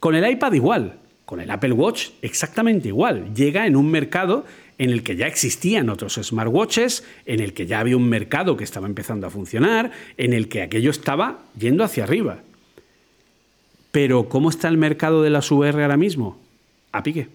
[0.00, 3.34] Con el iPad igual, con el Apple Watch exactamente igual.
[3.34, 4.44] Llega en un mercado
[4.78, 8.64] en el que ya existían otros smartwatches, en el que ya había un mercado que
[8.64, 12.40] estaba empezando a funcionar, en el que aquello estaba yendo hacia arriba.
[13.92, 16.40] Pero ¿cómo está el mercado de las VR ahora mismo?
[16.90, 17.28] A pique.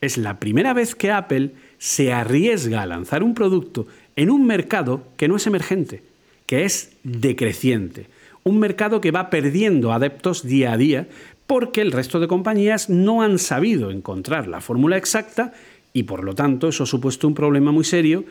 [0.00, 3.86] Es la primera vez que Apple se arriesga a lanzar un producto
[4.16, 6.02] en un mercado que no es emergente,
[6.46, 8.06] que es decreciente.
[8.44, 11.08] Un mercado que va perdiendo adeptos día a día
[11.46, 15.52] porque el resto de compañías no han sabido encontrar la fórmula exacta
[15.94, 18.24] y por lo tanto eso ha supuesto un problema muy serio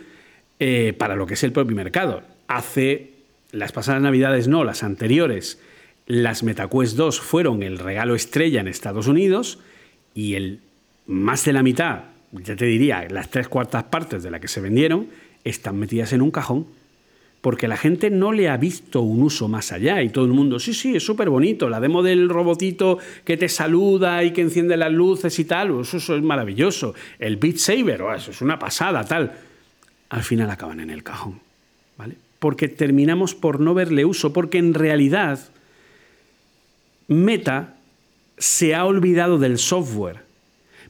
[0.59, 2.22] eh, para lo que es el propio mercado.
[2.47, 3.14] Hace
[3.51, 5.59] las pasadas navidades, no, las anteriores,
[6.05, 9.59] las MetaQuest 2 fueron el regalo estrella en Estados Unidos
[10.14, 10.59] y el
[11.07, 12.03] más de la mitad,
[12.34, 15.07] ya te diría, las tres cuartas partes de la que se vendieron,
[15.45, 16.68] están metidas en un cajón
[17.44, 20.62] porque la gente no le ha visto un uso más allá y todo el mundo,
[20.62, 24.78] sí, sí, es súper bonito, la demo del robotito que te saluda y que enciende
[24.78, 29.04] las luces y tal, eso, es maravilloso, el Beat Saber, oh, eso es una pasada,
[29.04, 29.34] tal.
[30.08, 31.41] Al final acaban en el cajón,
[31.98, 32.16] ¿vale?
[32.39, 35.41] Porque terminamos por no verle uso, porque en realidad
[37.10, 37.76] Meta
[38.38, 40.22] se ha olvidado del software,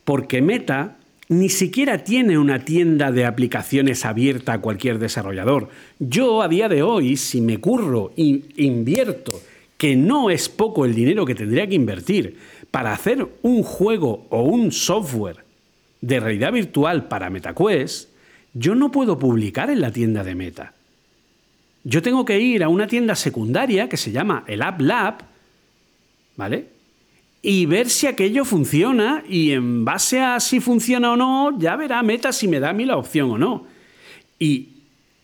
[0.03, 0.97] porque Meta
[1.29, 5.69] ni siquiera tiene una tienda de aplicaciones abierta a cualquier desarrollador.
[5.99, 9.41] Yo a día de hoy, si me curro e invierto
[9.77, 12.37] que no es poco el dinero que tendría que invertir
[12.71, 15.43] para hacer un juego o un software
[16.01, 18.09] de realidad virtual para MetaQuest,
[18.53, 20.73] yo no puedo publicar en la tienda de Meta.
[21.83, 25.15] Yo tengo que ir a una tienda secundaria que se llama el App Lab,
[26.37, 26.72] ¿vale?
[27.45, 32.01] Y ver si aquello funciona y en base a si funciona o no, ya verá
[32.01, 33.67] Meta si me da a mí la opción o no.
[34.39, 34.69] Y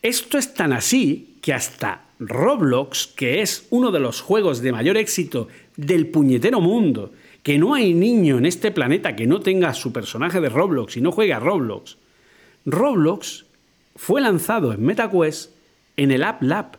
[0.02, 4.98] esto es tan así que hasta Roblox, que es uno de los juegos de mayor
[4.98, 5.48] éxito
[5.78, 10.42] del puñetero mundo, que no hay niño en este planeta que no tenga su personaje
[10.42, 11.96] de Roblox y no juegue a Roblox.
[12.66, 13.46] Roblox
[13.96, 15.52] fue lanzado en MetaQuest
[15.96, 16.78] en el App Lab,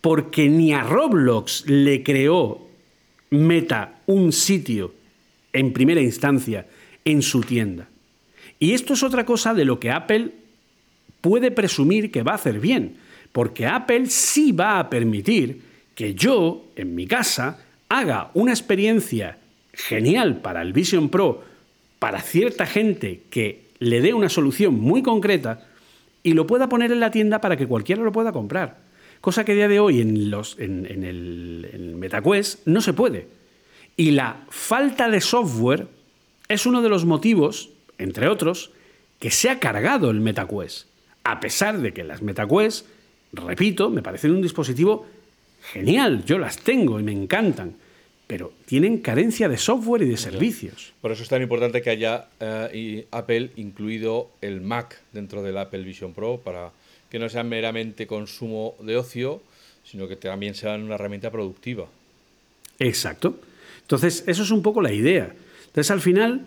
[0.00, 2.69] porque ni a Roblox le creó
[3.30, 4.92] Meta un sitio
[5.52, 6.66] en primera instancia
[7.04, 7.88] en su tienda.
[8.58, 10.32] Y esto es otra cosa de lo que Apple
[11.20, 12.96] puede presumir que va a hacer bien,
[13.32, 15.62] porque Apple sí va a permitir
[15.94, 17.58] que yo, en mi casa,
[17.88, 19.38] haga una experiencia
[19.72, 21.44] genial para el Vision Pro,
[21.98, 25.66] para cierta gente que le dé una solución muy concreta
[26.22, 28.78] y lo pueda poner en la tienda para que cualquiera lo pueda comprar.
[29.20, 33.26] Cosa que a día de hoy en, los, en, el, en MetaQuest no se puede.
[33.96, 35.88] Y la falta de software
[36.48, 38.70] es uno de los motivos, entre otros,
[39.18, 40.86] que se ha cargado el MetaQuest.
[41.24, 42.86] A pesar de que las MetaQuest
[43.32, 45.06] repito, me parecen un dispositivo
[45.72, 47.74] genial, yo las tengo y me encantan,
[48.26, 50.92] pero tienen carencia de software y de servicios.
[51.00, 55.82] Por eso es tan importante que haya eh, Apple incluido el Mac dentro del Apple
[55.82, 56.70] Vision Pro para
[57.10, 59.42] que no sea meramente consumo de ocio,
[59.84, 61.86] sino que también sea una herramienta productiva.
[62.78, 63.40] Exacto.
[63.82, 65.34] Entonces, eso es un poco la idea.
[65.66, 66.46] Entonces, al final,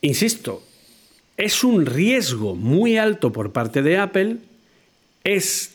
[0.00, 0.62] insisto,
[1.36, 4.38] es un riesgo muy alto por parte de Apple
[5.24, 5.74] es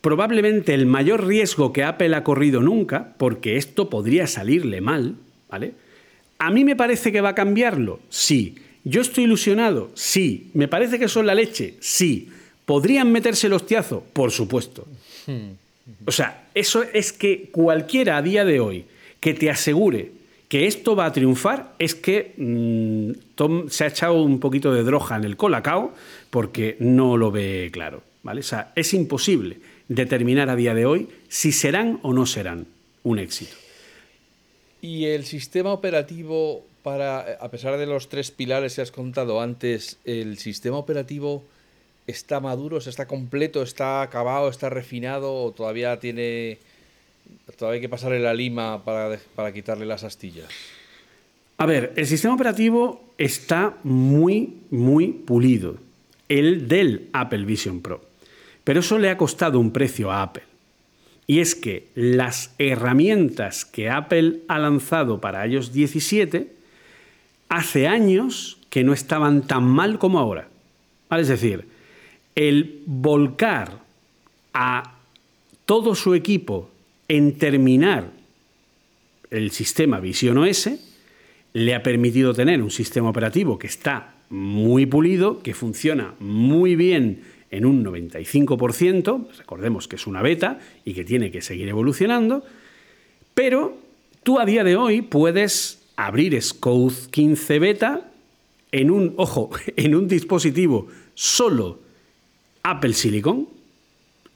[0.00, 5.16] probablemente el mayor riesgo que Apple ha corrido nunca, porque esto podría salirle mal,
[5.48, 5.72] ¿vale?
[6.38, 8.00] ¿A mí me parece que va a cambiarlo?
[8.10, 8.56] Sí.
[8.84, 9.90] ¿Yo estoy ilusionado?
[9.94, 10.50] Sí.
[10.52, 11.76] ¿Me parece que son la leche?
[11.80, 12.28] Sí.
[12.64, 14.04] ¿Podrían meterse el hostiazo?
[14.12, 14.86] Por supuesto.
[16.06, 18.84] O sea, eso es que cualquiera a día de hoy
[19.20, 20.12] que te asegure
[20.48, 24.82] que esto va a triunfar es que mm, Tom se ha echado un poquito de
[24.82, 25.94] droga en el colacao
[26.30, 28.02] porque no lo ve claro
[28.74, 29.58] es imposible
[29.88, 32.66] determinar a día de hoy si serán o no serán
[33.02, 33.54] un éxito.
[34.80, 39.98] Y el sistema operativo para, a pesar de los tres pilares que has contado antes,
[40.04, 41.44] el sistema operativo
[42.06, 46.58] está maduro, está completo, está acabado, está refinado o todavía tiene
[47.56, 50.48] todavía hay que pasarle la lima para, para quitarle las astillas.
[51.56, 55.76] A ver, el sistema operativo está muy, muy pulido.
[56.28, 58.04] El del Apple Vision Pro.
[58.64, 60.42] Pero eso le ha costado un precio a Apple.
[61.26, 66.52] Y es que las herramientas que Apple ha lanzado para iOS 17
[67.48, 70.48] hace años que no estaban tan mal como ahora.
[71.10, 71.66] Es decir,
[72.34, 73.82] el volcar
[74.52, 74.94] a
[75.66, 76.70] todo su equipo
[77.08, 78.10] en terminar
[79.30, 80.70] el sistema Vision OS
[81.52, 87.22] le ha permitido tener un sistema operativo que está muy pulido, que funciona muy bien
[87.50, 92.44] en un 95%, recordemos que es una beta y que tiene que seguir evolucionando,
[93.34, 93.76] pero
[94.24, 98.10] tú a día de hoy puedes abrir Scode 15 beta
[98.72, 101.83] en un, ojo, en un dispositivo solo
[102.64, 103.46] Apple Silicon,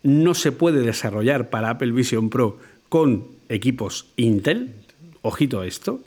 [0.03, 2.59] no se puede desarrollar para Apple Vision Pro
[2.91, 4.75] con equipos Intel,
[5.23, 6.03] ojito a esto,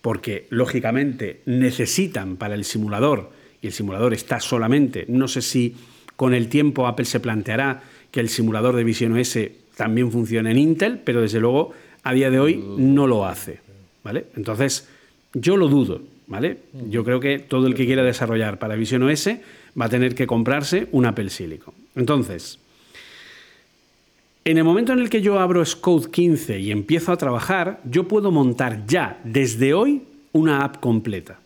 [0.00, 3.30] porque lógicamente necesitan para el simulador,
[3.60, 5.76] y el simulador está solamente, no sé si
[6.16, 9.38] con el tiempo Apple se planteará que el simulador de Vision OS
[9.76, 13.60] también funcione en Intel, pero desde luego a día de hoy no lo hace.
[14.02, 14.24] ¿vale?
[14.34, 14.88] Entonces,
[15.34, 16.00] yo lo dudo.
[16.30, 16.58] ¿vale?
[16.88, 19.28] Yo creo que todo el que quiera desarrollar para Vision OS
[19.78, 21.74] va a tener que comprarse un Apple Silicon.
[21.94, 22.58] Entonces,
[24.44, 28.08] en el momento en el que yo abro Scode 15 y empiezo a trabajar, yo
[28.08, 30.02] puedo montar ya desde hoy
[30.32, 31.38] una app completa.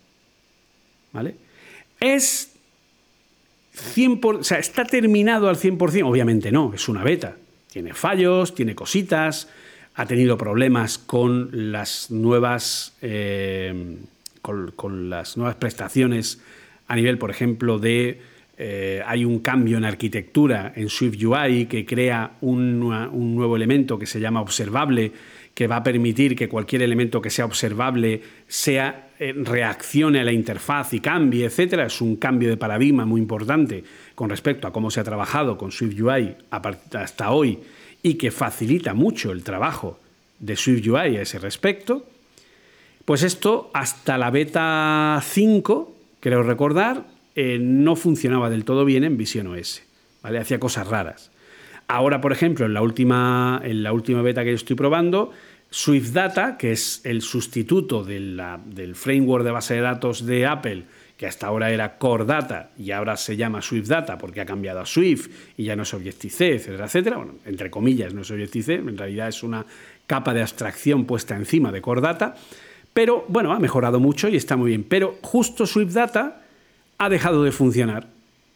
[1.12, 1.36] ¿Vale?
[2.00, 2.54] Es
[3.96, 6.04] 100%, o sea, ¿está terminado al 100%?
[6.04, 7.36] Obviamente no, es una beta.
[7.70, 9.48] Tiene fallos, tiene cositas,
[9.96, 13.96] ha tenido problemas con las nuevas, eh,
[14.42, 16.40] con, las nuevas prestaciones
[16.88, 18.34] a nivel, por ejemplo, de...
[18.56, 23.98] Eh, hay un cambio en arquitectura en Swift UI que crea un, un nuevo elemento
[23.98, 25.10] que se llama observable,
[25.54, 30.32] que va a permitir que cualquier elemento que sea observable sea eh, reaccione a la
[30.32, 33.82] interfaz y cambie, etcétera, es un cambio de paradigma muy importante
[34.14, 37.58] con respecto a cómo se ha trabajado con Swift UI hasta hoy
[38.04, 39.98] y que facilita mucho el trabajo
[40.38, 42.04] de SwiftUI a ese respecto.
[43.04, 45.93] Pues esto hasta la beta 5,
[46.24, 47.04] creo recordar,
[47.34, 49.82] eh, no funcionaba del todo bien en Vision OS.
[50.22, 50.38] ¿vale?
[50.38, 51.30] Hacía cosas raras.
[51.86, 55.32] Ahora, por ejemplo, en la última, en la última beta que yo estoy probando,
[55.68, 60.84] Swift Data, que es el sustituto del framework de base de datos de Apple,
[61.18, 64.80] que hasta ahora era Core Data y ahora se llama Swift Data porque ha cambiado
[64.80, 67.16] a Swift y ya no es Objective-C, etcétera, etcétera.
[67.18, 69.66] Bueno, entre comillas, no es Objective-C, en realidad es una
[70.06, 72.34] capa de abstracción puesta encima de Core Data,
[72.94, 74.84] pero bueno, ha mejorado mucho y está muy bien.
[74.84, 76.42] Pero justo Swift Data
[76.96, 78.06] ha dejado de funcionar,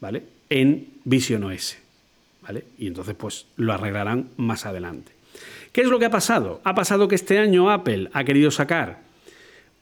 [0.00, 0.22] ¿vale?
[0.48, 1.76] En Vision OS,
[2.40, 2.64] ¿vale?
[2.78, 5.12] Y entonces pues lo arreglarán más adelante.
[5.72, 6.60] ¿Qué es lo que ha pasado?
[6.64, 9.00] Ha pasado que este año Apple ha querido sacar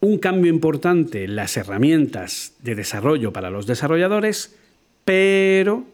[0.01, 4.57] un cambio importante en las herramientas de desarrollo para los desarrolladores,
[5.05, 5.85] pero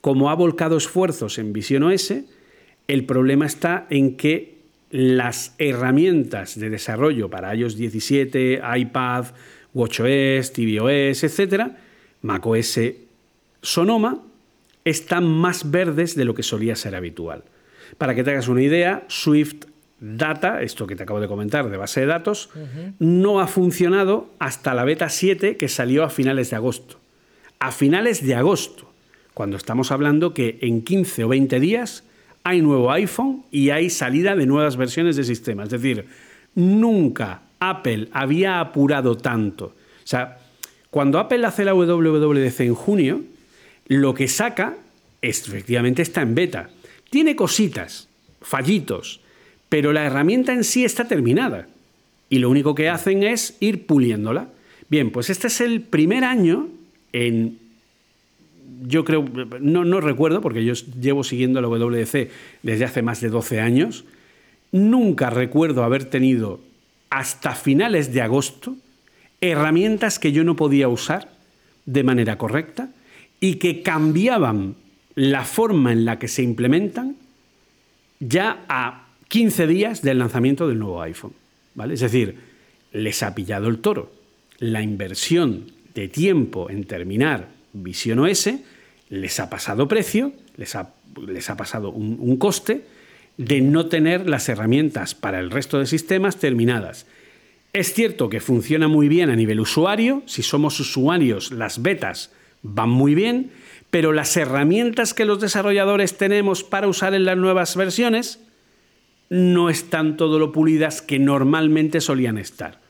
[0.00, 2.14] como ha volcado esfuerzos en Vision OS,
[2.88, 4.59] el problema está en que
[4.90, 9.26] las herramientas de desarrollo para iOS 17, iPad,
[9.72, 11.72] WatchOS, tvOS, etc.,
[12.22, 12.80] macOS
[13.62, 14.22] Sonoma,
[14.84, 17.44] están más verdes de lo que solía ser habitual.
[17.98, 19.66] Para que te hagas una idea, Swift
[20.00, 22.48] Data, esto que te acabo de comentar de base de datos,
[22.98, 26.98] no ha funcionado hasta la beta 7 que salió a finales de agosto.
[27.58, 28.90] A finales de agosto,
[29.34, 32.04] cuando estamos hablando que en 15 o 20 días
[32.44, 35.64] hay nuevo iPhone y hay salida de nuevas versiones de sistema.
[35.64, 36.06] Es decir,
[36.54, 39.66] nunca Apple había apurado tanto.
[39.66, 40.38] O sea,
[40.90, 43.22] cuando Apple hace la WWDC en junio,
[43.86, 44.76] lo que saca
[45.22, 46.70] efectivamente está en beta.
[47.10, 48.08] Tiene cositas,
[48.40, 49.20] fallitos,
[49.68, 51.68] pero la herramienta en sí está terminada.
[52.28, 54.48] Y lo único que hacen es ir puliéndola.
[54.88, 56.68] Bien, pues este es el primer año
[57.12, 57.58] en
[58.86, 59.24] yo creo,
[59.60, 62.30] no, recuerdo, porque yo llevo siguiendo la WDC
[62.62, 64.04] desde hace más de 12 años,
[64.72, 66.60] nunca recuerdo haber tenido
[67.10, 68.76] hasta finales de agosto
[69.40, 71.30] herramientas que yo no podía usar
[71.86, 72.90] de manera correcta
[73.40, 74.76] y que cambiaban
[75.14, 77.16] la forma en la que se implementan
[78.20, 81.32] ya a 15 días del lanzamiento del nuevo iPhone.
[81.74, 81.94] ¿vale?
[81.94, 82.36] Es decir,
[82.92, 84.12] les ha pillado el toro.
[84.58, 88.50] La inversión de tiempo en terminar Vision OS
[89.08, 90.94] les ha pasado precio, les ha,
[91.26, 92.84] les ha pasado un, un coste
[93.36, 97.06] de no tener las herramientas para el resto de sistemas terminadas.
[97.72, 102.30] Es cierto que funciona muy bien a nivel usuario, si somos usuarios las betas
[102.62, 103.50] van muy bien,
[103.90, 108.40] pero las herramientas que los desarrolladores tenemos para usar en las nuevas versiones
[109.28, 112.80] no están todo lo pulidas que normalmente solían estar.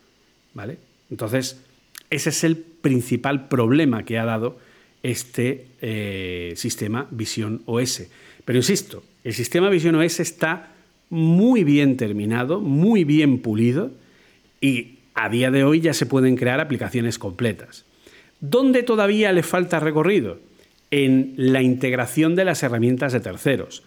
[0.54, 0.78] ¿Vale?
[1.10, 1.62] Entonces,
[2.08, 4.58] ese es el principal problema que ha dado
[5.02, 8.04] este eh, sistema Vision OS.
[8.44, 10.72] Pero insisto, el sistema Vision OS está
[11.08, 13.90] muy bien terminado, muy bien pulido
[14.60, 17.84] y a día de hoy ya se pueden crear aplicaciones completas.
[18.40, 20.38] ¿Dónde todavía le falta recorrido?
[20.90, 23.82] En la integración de las herramientas de terceros.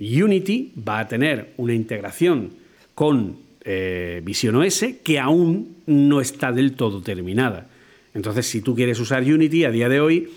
[0.00, 2.50] Unity va a tener una integración
[2.94, 7.68] con eh, Vision OS que aún no está del todo terminada.
[8.14, 10.28] Entonces, si tú quieres usar Unity a día de hoy,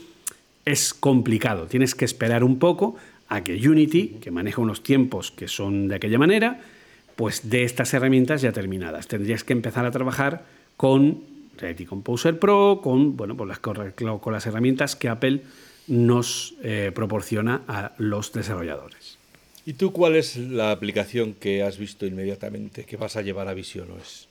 [0.65, 1.67] es complicado.
[1.67, 2.95] Tienes que esperar un poco
[3.29, 6.61] a que Unity, que maneja unos tiempos que son de aquella manera,
[7.15, 9.07] pues de estas herramientas ya terminadas.
[9.07, 10.45] Tendrías que empezar a trabajar
[10.77, 11.21] con
[11.57, 15.41] Reality Composer Pro, con, bueno, pues las, con las herramientas que Apple
[15.87, 19.17] nos eh, proporciona a los desarrolladores.
[19.65, 23.53] ¿Y tú cuál es la aplicación que has visto inmediatamente que vas a llevar a
[23.53, 24.27] Vision OS?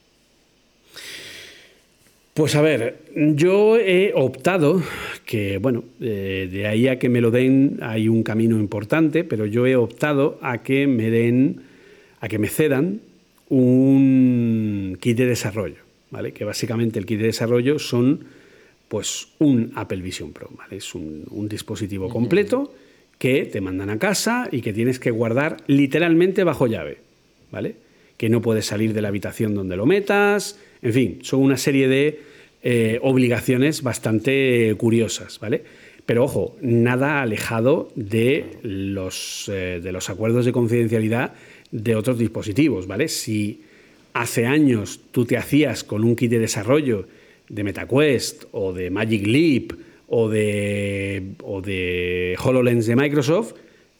[2.33, 4.81] Pues a ver, yo he optado,
[5.25, 9.45] que bueno, eh, de ahí a que me lo den hay un camino importante, pero
[9.45, 11.63] yo he optado a que me den,
[12.21, 13.01] a que me cedan
[13.49, 16.31] un kit de desarrollo, ¿vale?
[16.31, 18.23] Que básicamente el kit de desarrollo son
[18.87, 20.77] pues un Apple Vision Pro, ¿vale?
[20.77, 22.73] Es un, un dispositivo completo
[23.17, 26.99] que te mandan a casa y que tienes que guardar literalmente bajo llave,
[27.51, 27.75] ¿vale?
[28.15, 31.87] Que no puedes salir de la habitación donde lo metas, en fin, son una serie
[31.87, 32.19] de
[32.63, 35.63] eh, obligaciones bastante curiosas, ¿vale?
[36.05, 41.33] Pero ojo, nada alejado de los, eh, de los acuerdos de confidencialidad
[41.71, 43.07] de otros dispositivos, ¿vale?
[43.07, 43.61] Si
[44.13, 47.07] hace años tú te hacías con un kit de desarrollo
[47.49, 49.73] de MetaQuest o de Magic Leap
[50.07, 53.53] o de, o de HoloLens de Microsoft,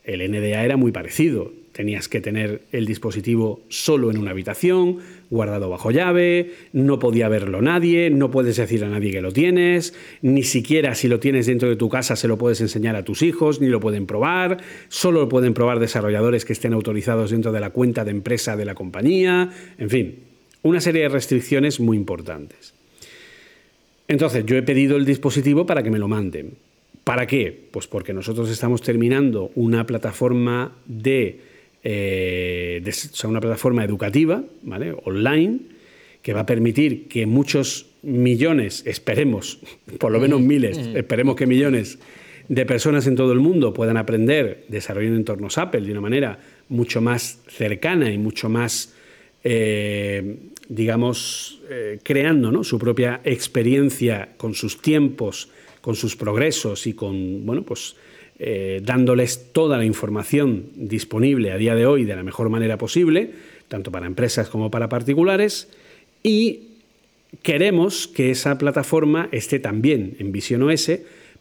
[0.03, 1.53] el NDA era muy parecido.
[1.71, 4.99] tenías que tener el dispositivo solo en una habitación,
[5.31, 9.95] guardado bajo llave, no podía verlo nadie, no puedes decir a nadie que lo tienes,
[10.21, 13.23] ni siquiera si lo tienes dentro de tu casa se lo puedes enseñar a tus
[13.23, 14.57] hijos, ni lo pueden probar,
[14.89, 18.65] solo lo pueden probar desarrolladores que estén autorizados dentro de la cuenta de empresa de
[18.65, 20.15] la compañía, en fin,
[20.61, 22.73] una serie de restricciones muy importantes.
[24.07, 26.55] Entonces, yo he pedido el dispositivo para que me lo manden.
[27.05, 27.69] ¿Para qué?
[27.71, 31.39] Pues porque nosotros estamos terminando una plataforma de,
[31.83, 32.83] eh,
[33.23, 34.95] una plataforma educativa, ¿vale?
[35.05, 35.59] Online,
[36.21, 39.59] que va a permitir que muchos millones, esperemos,
[39.99, 41.99] por lo menos miles, esperemos que millones
[42.47, 47.01] de personas en todo el mundo puedan aprender desarrollando entornos Apple de una manera mucho
[47.01, 48.93] más cercana y mucho más,
[49.43, 55.49] eh, digamos, eh, creando su propia experiencia con sus tiempos
[55.81, 57.95] con sus progresos y con, bueno, pues
[58.43, 63.29] eh, dándoles toda la información disponible a día de hoy de la mejor manera posible,
[63.67, 65.69] tanto para empresas como para particulares,
[66.23, 66.61] y
[67.43, 70.89] queremos que esa plataforma esté también en Vision OS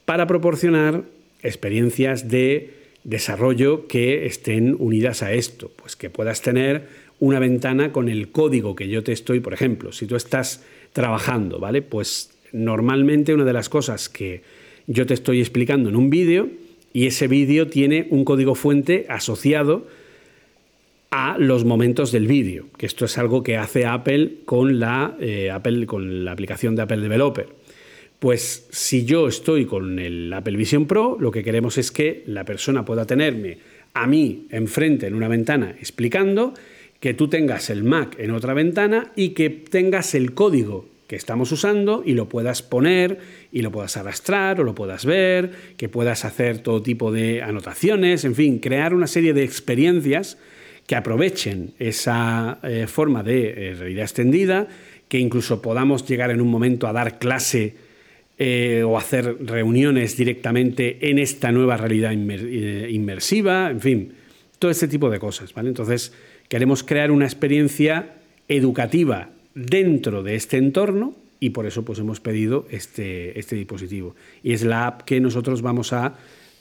[0.05, 1.05] para proporcionar
[1.43, 6.87] experiencias de desarrollo que estén unidas a esto, pues que puedas tener
[7.19, 11.61] una ventana con el código que yo te estoy, por ejemplo, si tú estás trabajando,
[11.61, 11.81] ¿vale?
[11.81, 14.43] Pues normalmente una de las cosas que
[14.87, 16.51] yo te estoy explicando en un vídeo
[16.93, 19.87] y ese vídeo tiene un código fuente asociado
[21.11, 25.51] a los momentos del vídeo, que esto es algo que hace Apple con la, eh,
[25.51, 27.49] Apple, con la aplicación de Apple Developer.
[28.19, 32.45] Pues si yo estoy con el Apple Vision Pro, lo que queremos es que la
[32.45, 33.59] persona pueda tenerme
[33.95, 36.55] a mí enfrente en una ventana explicando,
[37.01, 41.51] que tú tengas el Mac en otra ventana y que tengas el código que estamos
[41.51, 43.19] usando y lo puedas poner
[43.51, 48.25] y lo puedas arrastrar o lo puedas ver, que puedas hacer todo tipo de anotaciones,
[48.25, 50.39] en fin, crear una serie de experiencias
[50.87, 54.69] que aprovechen esa eh, forma de eh, realidad extendida,
[55.09, 57.75] que incluso podamos llegar en un momento a dar clase
[58.39, 64.13] eh, o hacer reuniones directamente en esta nueva realidad inmersiva, en fin,
[64.61, 65.53] todo este tipo de cosas.
[65.55, 65.71] ¿vale?
[65.71, 66.13] Entonces,
[66.47, 68.15] queremos crear una experiencia
[68.47, 74.15] educativa dentro de este entorno y por eso pues hemos pedido este, este dispositivo.
[74.43, 76.15] Y es la app que nosotros vamos a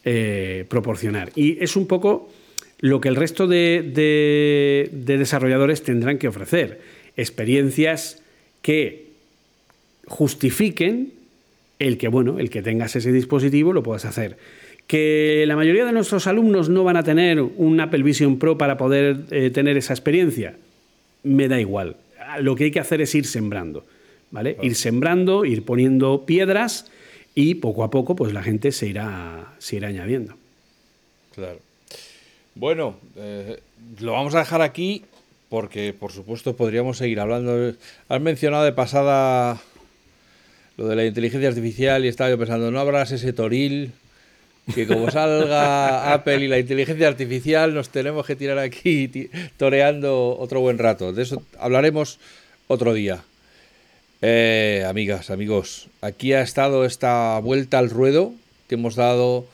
[0.06, 1.32] eh, proporcionar.
[1.36, 2.30] Y es un poco
[2.80, 6.80] lo que el resto de, desarrolladores tendrán que ofrecer.
[7.18, 8.24] Experiencias
[8.62, 9.10] que
[10.06, 11.12] justifiquen
[11.78, 14.38] el que, bueno, el que tengas ese dispositivo lo puedas hacer.
[14.88, 18.78] Que la mayoría de nuestros alumnos no van a tener un Apple Vision Pro para
[18.78, 20.56] poder eh, tener esa experiencia,
[21.24, 21.98] me da igual
[22.38, 23.86] lo que hay que hacer es ir sembrando,
[24.32, 24.58] ¿vale?
[24.62, 26.86] Ir sembrando, ir poniendo piedras
[27.36, 30.36] y poco a poco pues la gente se irá, se irá añadiendo.
[31.34, 31.60] Claro.
[32.56, 33.60] Bueno, eh,
[34.00, 35.04] lo vamos a dejar aquí
[35.50, 37.74] porque por supuesto podríamos seguir hablando.
[38.08, 39.62] Has mencionado de pasada
[40.78, 43.92] lo de la inteligencia artificial y estaba yo pensando, no habrás ese toril
[44.74, 50.62] que como salga Apple y la inteligencia artificial nos tenemos que tirar aquí toreando otro
[50.62, 51.14] buen rato.
[51.14, 52.20] De eso hablaremos
[52.68, 53.24] otro día.
[54.22, 58.34] Eh, amigas, amigos, aquí ha estado esta vuelta al ruedo
[58.68, 59.46] que hemos dado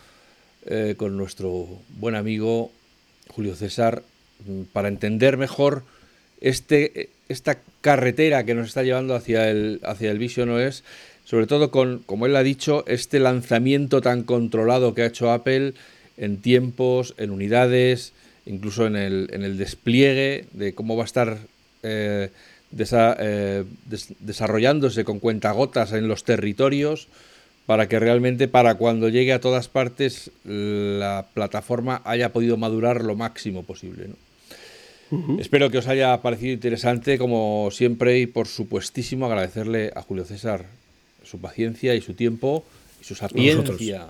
[0.66, 2.72] eh, con nuestro buen amigo
[3.30, 4.02] Julio César
[4.46, 5.84] mm, para entender mejor
[6.42, 10.84] este, esta carretera que nos está llevando hacia el, hacia el Vision OS
[11.26, 15.74] sobre todo con, como él ha dicho, este lanzamiento tan controlado que ha hecho Apple
[16.18, 18.14] en tiempos, en unidades,
[18.46, 21.40] incluso en el, en el despliegue de cómo va a estar
[21.84, 22.30] eh,
[22.78, 23.64] eh,
[24.20, 27.08] desarrollándose con cuentagotas en los territorios
[27.66, 33.16] para que realmente para cuando llegue a todas partes la plataforma haya podido madurar lo
[33.16, 34.10] máximo posible.
[35.40, 40.66] Espero que os haya parecido interesante, como siempre, y por supuestísimo agradecerle a Julio César
[41.26, 42.64] su paciencia y su tiempo
[43.02, 44.08] y su sapiencia.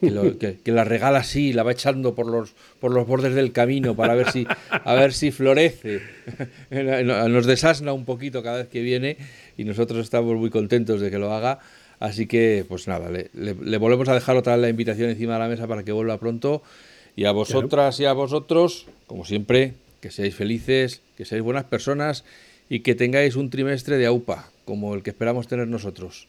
[0.00, 4.14] Que, la regala así, la va echando por los, por los bordes del camino para
[4.14, 6.00] ver si, a ver si florece.
[6.70, 9.16] Nos desasna un poquito cada vez que viene
[9.56, 11.60] y nosotros estamos muy contentos de que lo haga.
[11.98, 15.38] Así que, pues nada, le, le, volvemos a dejar otra vez la invitación encima de
[15.38, 16.62] la mesa para que vuelva pronto.
[17.16, 19.72] Y a vosotras y a vosotros, como siempre,
[20.02, 22.24] que seáis felices, que seáis buenas personas
[22.68, 26.28] y que tengáis un trimestre de AUPA, como el que esperamos tener nosotros.